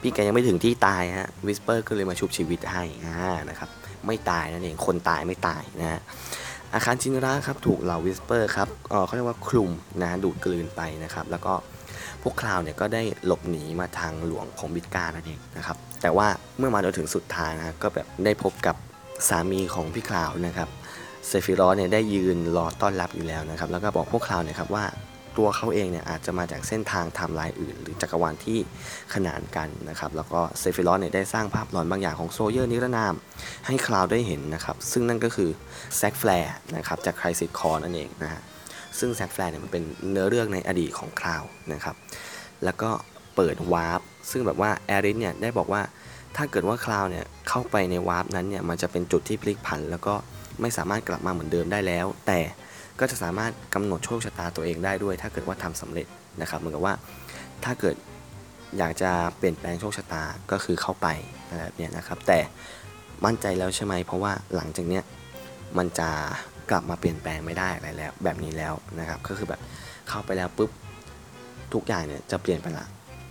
[0.00, 2.84] พี่แกยังไม่ถึงที่ตายฮะ Whisper ก็เลยมาชุบชีวิตให้
[3.50, 3.70] นะครับ
[4.06, 6.00] ไม่ตายนั่นเองคนตายไม่ตายนะฮะ
[6.74, 11.54] อาคารชินระครับถูกเหล่า Whisper ครับเอ่อเขาเรียกว่าคลุมนะฮะดูดกลืนไปนะครับ แล้วก็
[12.22, 16.26] พวกคลาวเนี่ยก็ได้หลบหนีมาทางหลวงของมิดการ์นั่นเองนะครับแต่ว่า
[16.58, 18.76] เมื่อมาจนถึงสุดทางนะก็แบบได้พบกับ
[19.28, 20.68] สามีของพี่คลาวนะครับ
[21.28, 24.84] เซฟิรอสเนี่ยได้ยืนรอต้อนรับอยู่แล้วนะครับ แล้วก็บอกพวกคลาวเนี่ยครับว่า
[25.38, 28.58] ตัวเขาเองเนี่ยอาจจะมาจากเส้นทางไทม์ไลน์อื่น หรือจักรวาลที่
[29.14, 33.14] ขนานกันนะครับ แล้วก็เซฟิรอสเนี่ยได้สร้างภาพหลอนบางอย่างของ Soldier นิรนาม
[33.66, 35.50] ให้คลาวได้เห็นนะครับ ซึ่งนั่นก็คือ
[35.96, 38.42] แซกแฟร์นะครับจาก Crisis Core นั่นเองนะฮะ
[38.98, 41.96] ซึ่งแซกแฟร์เนี่ยมันเป็นเนื้อเรื่องในอดีตของคลาวนะครับ
[42.64, 42.90] แล้วก็
[43.36, 45.82] เปิดวาร์ปซึ่งแบบว่าแอริสเนี่ยได้บอกว่า
[46.36, 50.14] ถ้าเกิดว่าคลาวเนี่ยเข้าไปในวาร์ปนั้นเนี่ยมันจะเป็นจุดที่พลิกผัน แล้วก็
[50.60, 52.40] ไม่สามารถกลับมาเหมือนเดิมได้แล้ว แต่
[53.00, 56.06] ก็จะสามารถกำหนดโชคชะตาตัวเองได้ด้วย ถ้าเกิดว่าทำสำเร็จ
[56.40, 56.94] นะครับเหมือนกับว่า
[57.64, 57.96] ถ้าเกิด
[58.78, 61.06] อยากจะเปลี่ยนแปลงโชคชะตาก็คือเข้าไป
[61.48, 62.38] อะไรแบบนี้นะครับ แต่
[63.24, 65.02] มั่นใจแล้วใช่ไหมเพราะว่าหลังจากเนี้ย
[65.78, 66.08] มันจะ
[66.70, 69.60] กลับมาเปลี่ยนแปลงไม่ได้อะไรแล้ว แบบนี้แล้วนะครับ ก็คือแบบ
[70.08, 70.70] เข้าไปแล้วปุ๊บ
[71.72, 72.86] ทุกอย่างเนี่ยจะเปลี่ยนไปละ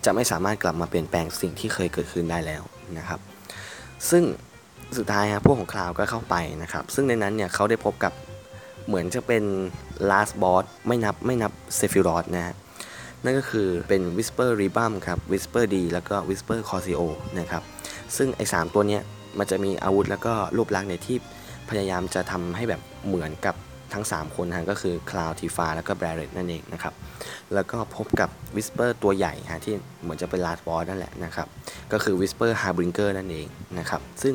[0.06, 2.64] จะไม่สามารถกลับมาเปลี่ยนแปลงสิ่งที่เคยเกิดขึ้นได้แล้ว
[2.98, 3.20] นะครับ
[4.10, 4.24] ซึ่ง
[5.00, 8.14] สุดท้ายฮะพวกของคลาวก็เข้าไปนะครับ ซึ่งในนั้นเนี่ยเขาได้พบกับ
[8.88, 9.44] เหมือนจะเป็น
[10.10, 12.56] last boss ไม่นับไม่นับเซฟิรอสนะฮะ
[13.24, 16.88] นั่นก็คือเป็น Whisper r e b u m ครับ Whisper Viridi แล้วก็ Whisper c o r s
[16.92, 17.02] i o
[17.40, 17.64] นะครับ
[18.18, 19.02] ซึ่งไอ้สามตัวเนี้ย
[19.38, 21.18] มันจะมีอาวุธแล้วก็รูปลักษณ์เนี่ยที่
[21.70, 23.56] พยายามจะทำให้แบบเหมือนกับ
[23.96, 26.94] ทั้ง 3 คนฮะก็คือ Cloud Tifa แล้วก็ Barret นั่นเองนะครับ
[27.54, 31.48] แล้วก็พบกับ Whisper ตัวใหญ่ฮะที่เหมือนจะเป็น Last Boss นั่นแหละนะครับ
[31.94, 33.48] ก็คือ Whisper Harbinger นั่นเอง
[33.80, 34.34] นะครับซึ่ง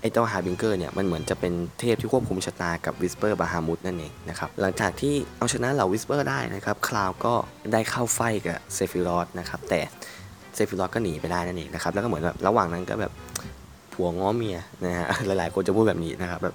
[0.00, 7.34] ไอ้เจ้า Harbinger เนี่ยมันเหมือนจะเป็นเทพที่ควบคุมชะตากับ Whisper Bahamut นั่นเองนะครับหลังจากที่เอาชนะเหล่า Whisper ได้นะครับ Cloud ก็
[7.72, 9.80] ได้เข้า fight กับ Sephiroth นะครับแต่
[10.54, 13.12] เซฟิรอสก็หนีไปได้นั่นเองนะครับแล้วก็เหมือนแบบระหว่างนั้นก็แบบ
[13.92, 16.54] ผัวง้อเมียนะฮะหลายๆ คนจะพูดแบบนี้นะครับแบบ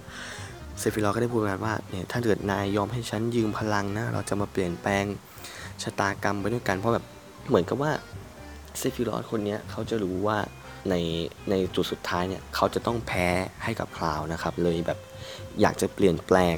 [0.78, 5.04] เซฟิลอก็ได้พูดประมาณว่าเนี่ยถ้าเกิดนายยอมให้ฉันยืมพลังนะ เราจะมาเปลี่ยนแปลง
[5.82, 7.04] ชะตากรรมไปด้วยกัน เพราะแบบ
[7.48, 7.92] เหมือนกับว่า
[8.78, 10.38] เซฟิลอคนนี้เขาจะรู้ว่า
[10.90, 10.94] ใน
[11.50, 13.26] ในจุดสุดท้ายเนี่ยเขาจะต้องแพ้
[13.64, 14.98] ให้กับคลาวนะครับเลยแบบ
[15.60, 16.56] อยากจะเปลี่ยนแปลง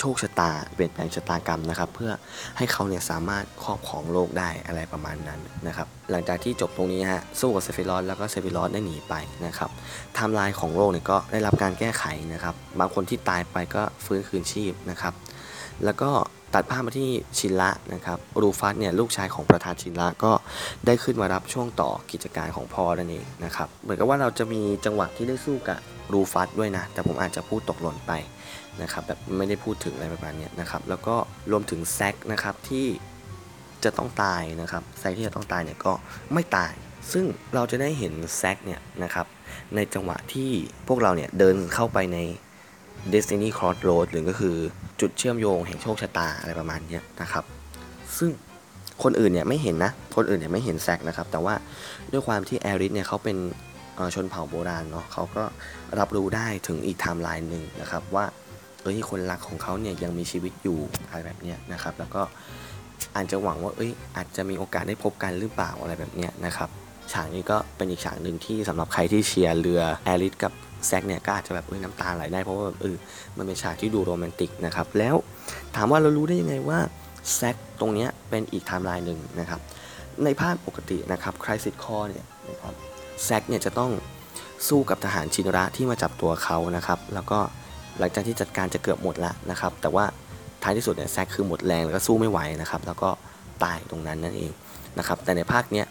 [0.00, 2.12] โชคชะตาเปลี่ยนแปลงชะตากรรมนะครับ เพื่อ
[2.56, 9.14] ให้เขาเนี่ยสามารถครอบครองโลกได้อะไรประมาณนั้นนะครับ หลังจากที่จบตรงนี้ฮะสู้กับเซฟิรอสแล้วก็เซฟิรอสได้หนีไป
[9.46, 9.70] นะครับ
[10.14, 15.14] ไทม์ไลน์ของโลกเนี่ยก็ได้รับการแก้ไขนะครับ บางคนที่ตายไปก็ฟื้นคืนชีพนะครับ
[15.84, 16.10] แล้วก็
[16.54, 20.32] ตัดภาพมาที่ชินละนะครับรูฟัสเนี่ยลูกชายของประธานชินละก็
[20.86, 25.78] ได้ขึ้นมารับช่วงต่อกิจการของพ่อนั่นเองนะครับ เหมือนกับว่าเราจะมีจังหวะที่ได้สู้กับ
[26.12, 28.12] รูฟัสด้วยนะ แต่ผมอาจจะพูดตกหล่นไป
[28.82, 31.16] นะครับแบบไม่ได้พูดถึงอะไรประมาณนี้นะครับแล้วก็
[31.50, 32.86] รวมถึงแซกนะครับที่
[33.84, 35.92] จะต้องตายนะครับแซกที่จะต้องตายเนี่ยก็
[36.32, 36.72] ไม่ตาย
[37.12, 39.26] ซึ่งเราจะได้เห็นแซกเนี่ยนะครับ
[39.74, 40.50] ในจังหวะที่
[40.88, 42.18] พวกเราเนี่ยเดินเข้าไปใน
[43.12, 44.56] Destiny Crossroad หรือก็คือ
[45.00, 47.44] จุดเชื่อมโยงแห่งโชคชะตาอะไรประมาณนี้นะครับ
[48.18, 48.30] ซึ่ง
[49.02, 51.54] คนอื่นเนี่ยไม่เห็นนะ คนอื่นเนี่ยไม่เห็นแซกนะครับ แต่ว่า
[52.12, 53.36] ด้วยความที่แอริสเนี่ยเขาเป็น
[54.14, 55.44] ชนเผ่าโบราณเนาะเขาก็
[55.98, 58.24] รับรู้ได้ถึงอีกไทม์ไลน์หนึ่งนะครับว่า
[58.82, 62.22] เอ้ยคนรักของเขาเนี่ยยังมีชีวิตอยู่อะไรแบบเนี้ยนะครับ แล้วก็
[63.16, 66.68] อาจจะหวังว่าเอ้ยอาจจะมีโอกาสได้พบกันหรือเปล่าอะไรแบบเนี้ยนะครับ
[67.12, 70.52] ฉากนี้ก็เป็นอีกฉากหนึ่งที่สำหรับใครที่เชียร์เรือแอริสกับ
[70.86, 72.96] แซกเนี่ยก็อาจจะแบบเอ้ยน้ำตาไหลได้เพราะว่าแบบเออ
[73.36, 75.16] มันเป็นฉากที่ดูโรแมนติกนะครับแล้ว
[75.76, 76.78] ถามว่าเรารู้ได้ยังไงว่า
[77.34, 79.60] แซกตรงเนี้ยเป็นอีกไทม์ไลน์หนึ่งนะครับ
[80.24, 82.74] ในภาคปกตินะครับ Crisis Core เนี่ยนะครับ
[83.24, 83.90] แซกเนี่ยจะต้อง
[84.68, 87.38] สู้กับทหารชินระที่มาจับตัวเขานะครับ แล้วก็
[88.00, 90.04] หลังจากที่จัดการจะเกือบหมดแล้วนะครับ แต่ว่า
[90.62, 93.10] ท้ายที่สุดเนี่ยแซกคือหมดแรงแล้วก็สู้ไม่ไหวนะครับ แล้วก็
[93.64, 94.52] ตายตรงนั้นนั่นเอง
[94.98, 95.86] นะครับ แต่ในภาคเนี้ย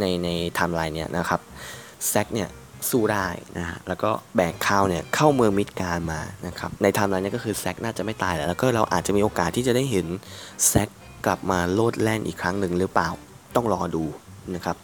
[0.00, 1.40] ในในไทม์ไลน์เนี่ยนะครับ
[2.08, 2.48] แซกเนี่ย
[2.90, 3.26] สู้ได้
[3.58, 10.06] นะฮะแล้วก็แบกคลาวเนี่ยเข้าเมืองมิดการ์มานะครับในไทม์ไลน์เนี่ยก็คือแซกน่าจะไม่ตายแล้วแล้วก็เราอาจจะมีโอกาสที่จะได้เห็น
[10.68, 10.88] แซก
[11.26, 13.08] กลับมาโลดแล่นอีกครั้งหนึ่งหรือเปล่า
[13.56, 14.04] ต้องรอดู
[14.54, 14.76] นะครับ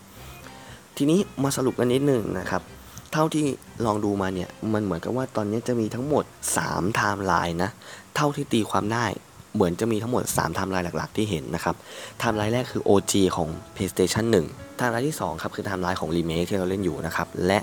[0.96, 2.62] ทีนี้มาสรุปกันนิดหนึ่งนะครับ
[3.12, 3.46] เท่าที่
[3.86, 6.24] ลองดูมาเนี่ย มันเหมือนกับว่าตอนนี้จะมีทั้งหมด
[6.58, 7.70] 3ไทม์ไลน์นะ
[8.16, 9.06] เท่าที่ตีความได้
[9.54, 11.74] เหมือนจะมีทั้งหมด3ไทม์ไลน์หลัก ๆ ที่เห็นนะครับ
[12.18, 17.58] ไทม์ไลน์แรกคือ OG ของ PlayStation 1ไทม์ไลน์ที่ 2 ครับ คือไทม์ไลน์ของ Remake ที่เราเล่นอยู่นะครับ และ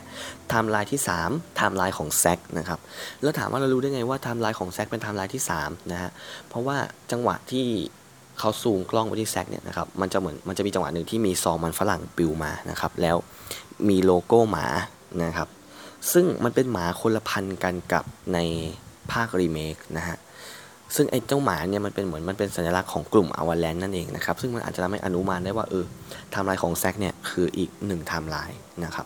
[0.50, 2.80] ไทม์ไลน์ที่3ไทม์ไลน์ของ z ซกนะครับ
[3.22, 6.12] แล้วถามว่าเรารู้ได้ไงว่าไทม์ไลน์ของ z ซกเป็นไทม์ไลน์ที่3นะฮะ
[6.50, 6.78] เพราะว่า
[7.12, 7.66] จังหวะที่
[8.40, 13.18] เขาซูมกล้องไปที่แซกเนี่ยนะครับ มันจะเหมือนมันจะมีจังหวะหนึ่งที่มีซองมันฝรั่งปลิวมานะครับ แล้ว
[13.90, 14.68] มีโลโก้หมา
[15.24, 15.50] นะครับ
[16.12, 18.40] ซึ่งมันเป็นหมาคนละพันกันกับใน
[19.12, 20.18] ภาครีเมคนะฮะ
[20.96, 25.86] ซึ่งไอ้เจ้าหมาเนี่ยมันเป็นเหมือนมันเป็นสัญลักษณ์ของกลุ่ม Avalanche นั่นเองนะครับ ซึ่งมันอาจจะทำให้อนุมานได้ว่าเออ
[26.32, 29.06] ไทม์ไลน์ของแซกเนี่ยคืออีกหนึ่งไทม์ไลน์นะครับ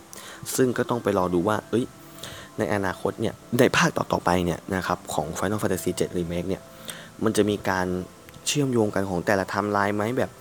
[0.55, 1.85] ซึ่งก็ต้องไปรอดูว่า เอ้ย
[2.57, 6.61] ในอนาคตเนี่ย ในภาคต่อๆไปเนี่ยนะครับของ Final Fantasy 7 Remake เนี่ย
[7.23, 7.87] มันจะมีการ
[8.47, 10.31] เชื่อมโยงกันของแต่ละไทม์ไลน์ไหมแบบ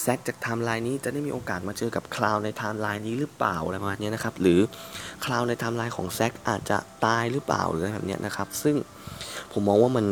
[0.00, 4.60] แซกจากไทม์ไลน์นี้จะได้มีโอกาสมาเจอกับคลาวด์ในไทม์ไลน์นี้หรือเปล่าอะไรประมาณนี้นะครับหรือ
[5.24, 8.76] คลาวด์ในไทม์ไลน์ของแซกอาจจะตายหรือเปล่าหรืออะไรแบบนี้นะครับ ซึ่ง
[9.52, 10.06] ผมมองว่ามัน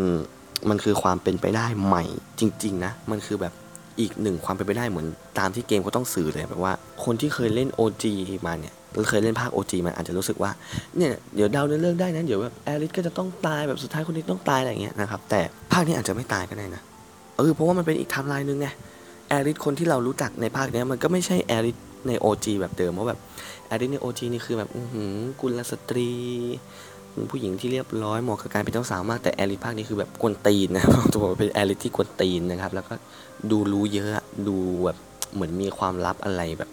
[0.71, 2.05] มันคือความเป็นไปได้ใหม่
[2.41, 3.53] จริง ๆ นะ มันคือแบบ
[4.01, 5.07] อีกหนึ่งความเป็นไปได้เหมือน
[5.39, 6.73] ตามที่เกมเขาต้องสื่อเลยแบบว่า
[7.05, 8.05] คนที่เคยเล่น OG
[8.47, 8.75] มาเนี่ย
[9.09, 10.51] เคยเล่นภาค OG มันอาจจะรู้สึกว่า
[10.97, 15.41] เนี่ยเดี๋ยวเดาเนื้อเรื่องได้นะเดี๋ยวแบบแอริสก็จะต้องตายแบบสุดท้ายคนนี้ต้องตายอะไรอย่างเงี้ยนะครับแต่
[15.73, 16.83] ภาคนี้อาจจะไม่ตายก็ได้นะ
[17.39, 18.69] เออเพราะว่ามันเป็นอีกไทม์ไลน์หนึ่งไง
[19.33, 21.77] แอริสคนที่เรารู้จักในภาคเนี้ยมันก็ไม่ใช่แอริส
[22.09, 23.21] ใน OG แบบเดิมเพราะแบบ
[23.67, 26.11] แอริสใน OG นี่คือแบบอือหือกุลสตรี
[27.31, 32.95] ผู้หญิงที่เรียบร้อยเหมาะกับการเป็นเจ้าสาวมากแต่แอริสภาคนี้คือแบบกวนตีนนะตัวเป็นแอริสที่กวนตีนนะครับ แล้วก็
[33.51, 34.11] ดูรู้เยอะ
[34.49, 34.97] ดูแบบ
[35.35, 36.71] เหมือนมีความลับอะไรแบบ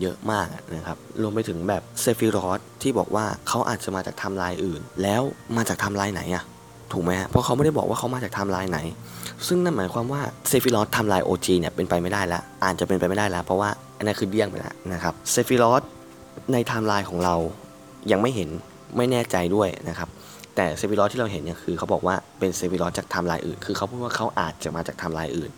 [0.00, 0.46] เยอะมาก
[0.76, 5.22] นะครับ รวมไปถึงแบบเซฟิรอสที่บอกว่าเขาอาจจะมาจากไทม์ไลน์อื่น แล้ว
[5.56, 6.44] มาจากไทม์ไลน์ไหนอะ
[6.92, 8.78] ถูกไหมฮะเพราะเขาไม่ได้บอกว่าเขามาจากไทม์ไลน์ไหน
[9.46, 15.82] ซึ่งนั่นหมายความว่าเซฟิรอสไทม์ไลน์ OG เนี่ยเป็นไปไม่ได้แล้วอาจจะเป็นไปไม่ได้แล้วเพราะว่าอันนั้นคือเดี้ยงไปแล้วนะครับเซฟิรอส
[16.52, 17.34] ในไทม์ไลน์ของเรา
[18.10, 18.48] ยังไม่เห็น
[18.96, 20.08] ไม่แน่ใจด้วยนะครับ
[20.56, 25.50] แต่เซฟิรอสที่เราเห็นเนี่ยคือเขาบอกว่าเป็นเซฟิรอสจากไทม์ไลน์อื่น คือเขาพูดว่าเขาอาจจะมาจากไทม์ไลน์อื่น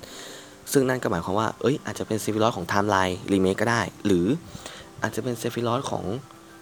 [0.73, 4.27] ซึ่งนั่นก็หมายความว่าเอ้ยอาจจะเป็นเซฟิรอสของไทม์ไลน์รีเมคก็ได้ หรือ
[5.03, 6.05] อาจจะเป็นเซฟิรอสของ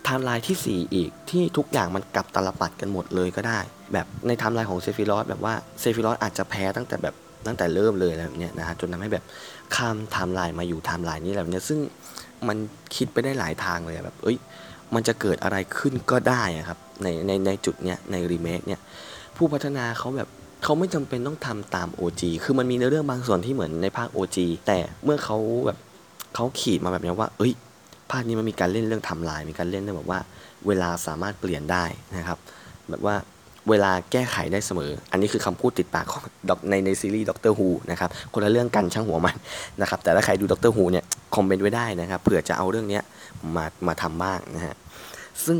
[0.04, 3.58] ไทม์ไลน์ที่ 4 อีกที่ทุกอย่างมันกลับตาลปัตรกันหมดเลยก็ได้
[3.92, 7.14] แบบในไทม์ไลน์ของเซฟิรอสแบบว่าเซฟิรอสอาจจะแพ้ตั้งแต่แบบ
[7.46, 9.24] ตั้งแต่เริ่มเลยอะไรแบบเนี้ยนะฮะจนทำให้แบบ
[9.76, 11.78] ข้ามไทม์ไลน์มาอยู่ไทม์ไลน์นี้แบบเนี้ยซึ่ง
[12.48, 12.56] มัน
[12.96, 14.36] คิดไปได้หลายทางเลยแบบ เอ้ย
[14.94, 18.80] มันจะเกิดอะไรขึ้นก็ได้อะครับในในในจุดเนี้ยในรีเมคเนี่ย
[19.36, 20.28] ผู้พัฒนาเขาแบบ
[20.64, 25.36] เขาไม่จำเป็นต้องทำตาม OG คือมันมีเนื้อเรื่องบางส่วนที่เหมือนในภาค OG แต่เมื่อเขา
[25.66, 25.78] แบบ
[26.34, 27.52] เขาขีดมาแบบนี้ว่า เอ้ย
[28.12, 30.20] ภาคนี้มันมีการเล่นเรื่องไทม์ไลน์มีการเล่นเรื่องแบบว่า
[30.66, 31.84] เวลาสามารถเปลี่ยนได้
[32.16, 32.38] นะครับ
[32.90, 33.16] แบบว่า
[33.70, 36.22] เวลาแก้ไขได้เสมอ อันนี้คือคำพูดติดปากของ
[36.70, 39.36] ในในซีรีส์ Doctor Who นะครับ คนละเรื่องกันช่างหัวมัน
[39.80, 43.00] นะครับ แต่ถ้าใครดู Doctor Who เนี่ย คอมเมนต์ไว้ได้นะครับ เผื่อจะเอาเรื่องนี้
[43.56, 44.74] มามาทำบ้างนะฮะ
[45.44, 45.56] ซึ่ง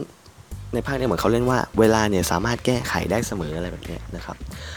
[0.75, 4.37] ในภาคนี้เหมือนเขาเล่นว่าเวลาเนี่ยสามารถแก้ไขได้เสมออะไรแบบนี้นะครับ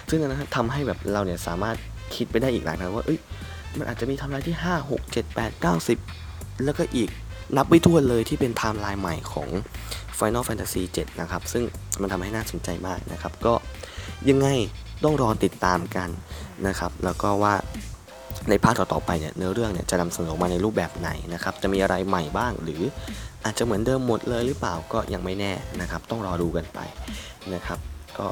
[0.10, 1.76] ซึ่งอันนั้นทำให้แบบเราเนี่ยสามารถ
[2.16, 3.20] คิดไปได้อีกหลายทางว่า เอ้ย
[3.78, 7.10] มันอาจจะมีไทม์ไลน์ที่ 5 6 7 8 9 10 แล้วก็อีก
[7.58, 9.50] นับไม่ถ้วนเลยที่เป็นไทม์ไลน์ใหม่ของ
[10.20, 11.64] Final Fantasy 7 นะครับ ซึ่ง
[12.02, 13.54] มันทำให้น่าสนใจมากนะครับ ก็
[14.30, 14.48] ยังไง
[15.04, 16.10] ต้องรอติดตามกัน
[16.68, 17.54] นะครับ แล้วก็ว่า
[18.50, 22.82] ในภาคต่อๆไปเนี่ยเนื้อเรื่องเนี่ยจะนำเสนอมาในรูปแบบไหนนะครับ จะมีอะไรใหม่บ้างหรือ
[23.44, 26.80] อาจจะเหมือนเดิมหมดเลยหรือเปล่าก็ยังไม่แน่นะครับ ต้องรอดูกันไป
[27.54, 27.80] นะครับ
[28.18, 28.28] ก็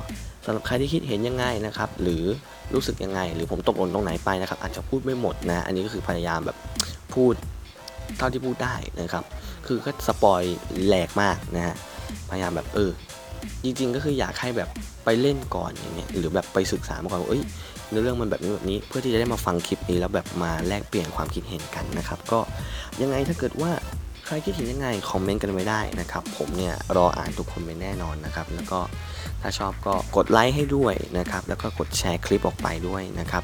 [0.45, 2.23] สำหรับใครที่คิดเห็นยังไงนะครับ หรือ
[2.73, 6.57] รู้สึกยังไง หรือผมตกหล่นตรงไหนไปนะครับ อาจจะพูดไม่หมดนะ อันนี้ก็คือพยายามแบบ
[7.13, 7.33] พูด
[8.17, 9.23] เท่าที่พูดได้นะครับ
[9.67, 10.41] คือก็สปอย
[10.85, 11.75] แหลกมากนะฮะ
[12.29, 12.91] พยายามแบบเออ
[13.63, 14.69] จริงๆก็คืออยากให้แบบ
[15.05, 17.43] ไปเล่นก่อนอย่างเงี้ย หรือแบบไปศึกษามาก่อนว่าเอ้ย
[17.89, 22.39] เนื้อเรื่องมันแบบนี้แบบนี้ เพื่อที่จะได้มาฟังคลิปนี้แล้วแบบมาแลกเปลี่ยนความคิดเห็นกันนะครับ ก็
[23.01, 23.71] ยังไงถ้าเกิดว่า
[24.25, 28.79] ใครคิดเห็นยังไงคอมเมนต์กันไว้ได้นะครับ ผมเนี่ยรออ่านทุกคอมเมนต์แน่นอนนะครับ แล้วก็
[29.41, 33.43] ถ้าชอบก็กดไลค์ให้ด้วยนะครับ แล้วก็กดแชร์คลิปออกไปด้วยนะครับ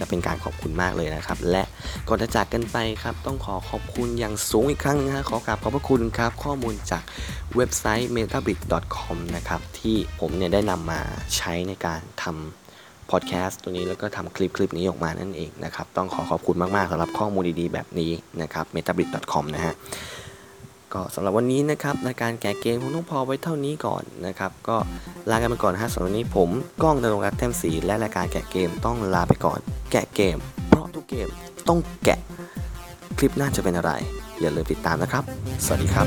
[0.00, 1.62] จะเป็นการขอบคุณมากเลยนะครับ และ
[2.08, 7.02] ก่อนจะจากกันไปครับต้องขอขอบคุณอย่างสูงอีกครั้งนะฮะขอกราบขอบพระคุณครับ ข้อมูลจาก
[7.56, 11.00] เว็บไซต์ metabrick.com นะครับที่ผมเนี่ยได้นำมา
[11.36, 18.10] ใช้ในการทำพอดแคสต์ตัวนี้แล้วก็ทำคลิปคลิปนี้ออกมานั่นเองนะครับ ต้องขอขอบคุณมาก ๆสำหรับข้อมูลดี ๆ แบบนี้
[18.42, 19.74] นะครับ metabrick.com นะฮะ
[20.94, 24.76] ก็สำหรับวันนี้นะครับในการแกะเกมคงต้องพอไว้เท่านี้ก่อนนะครับ ก็
[25.30, 26.48] ลากันไปก่อนนะฮะสำหรับวันนี้ผม
[26.82, 29.58] ก้องดนงรัตน์เต็มสีและรายการแกะเกมต้องลาไปก่อน
[29.92, 30.36] แกะเกม
[30.68, 31.28] เพราะทุกเกม
[31.68, 32.18] ต้องแกะ
[33.18, 33.92] คลิปหน้าจะเป็นอะไร
[34.40, 35.24] อย่าลืมติดตามนะครับ
[35.64, 36.06] สวัสดีครับ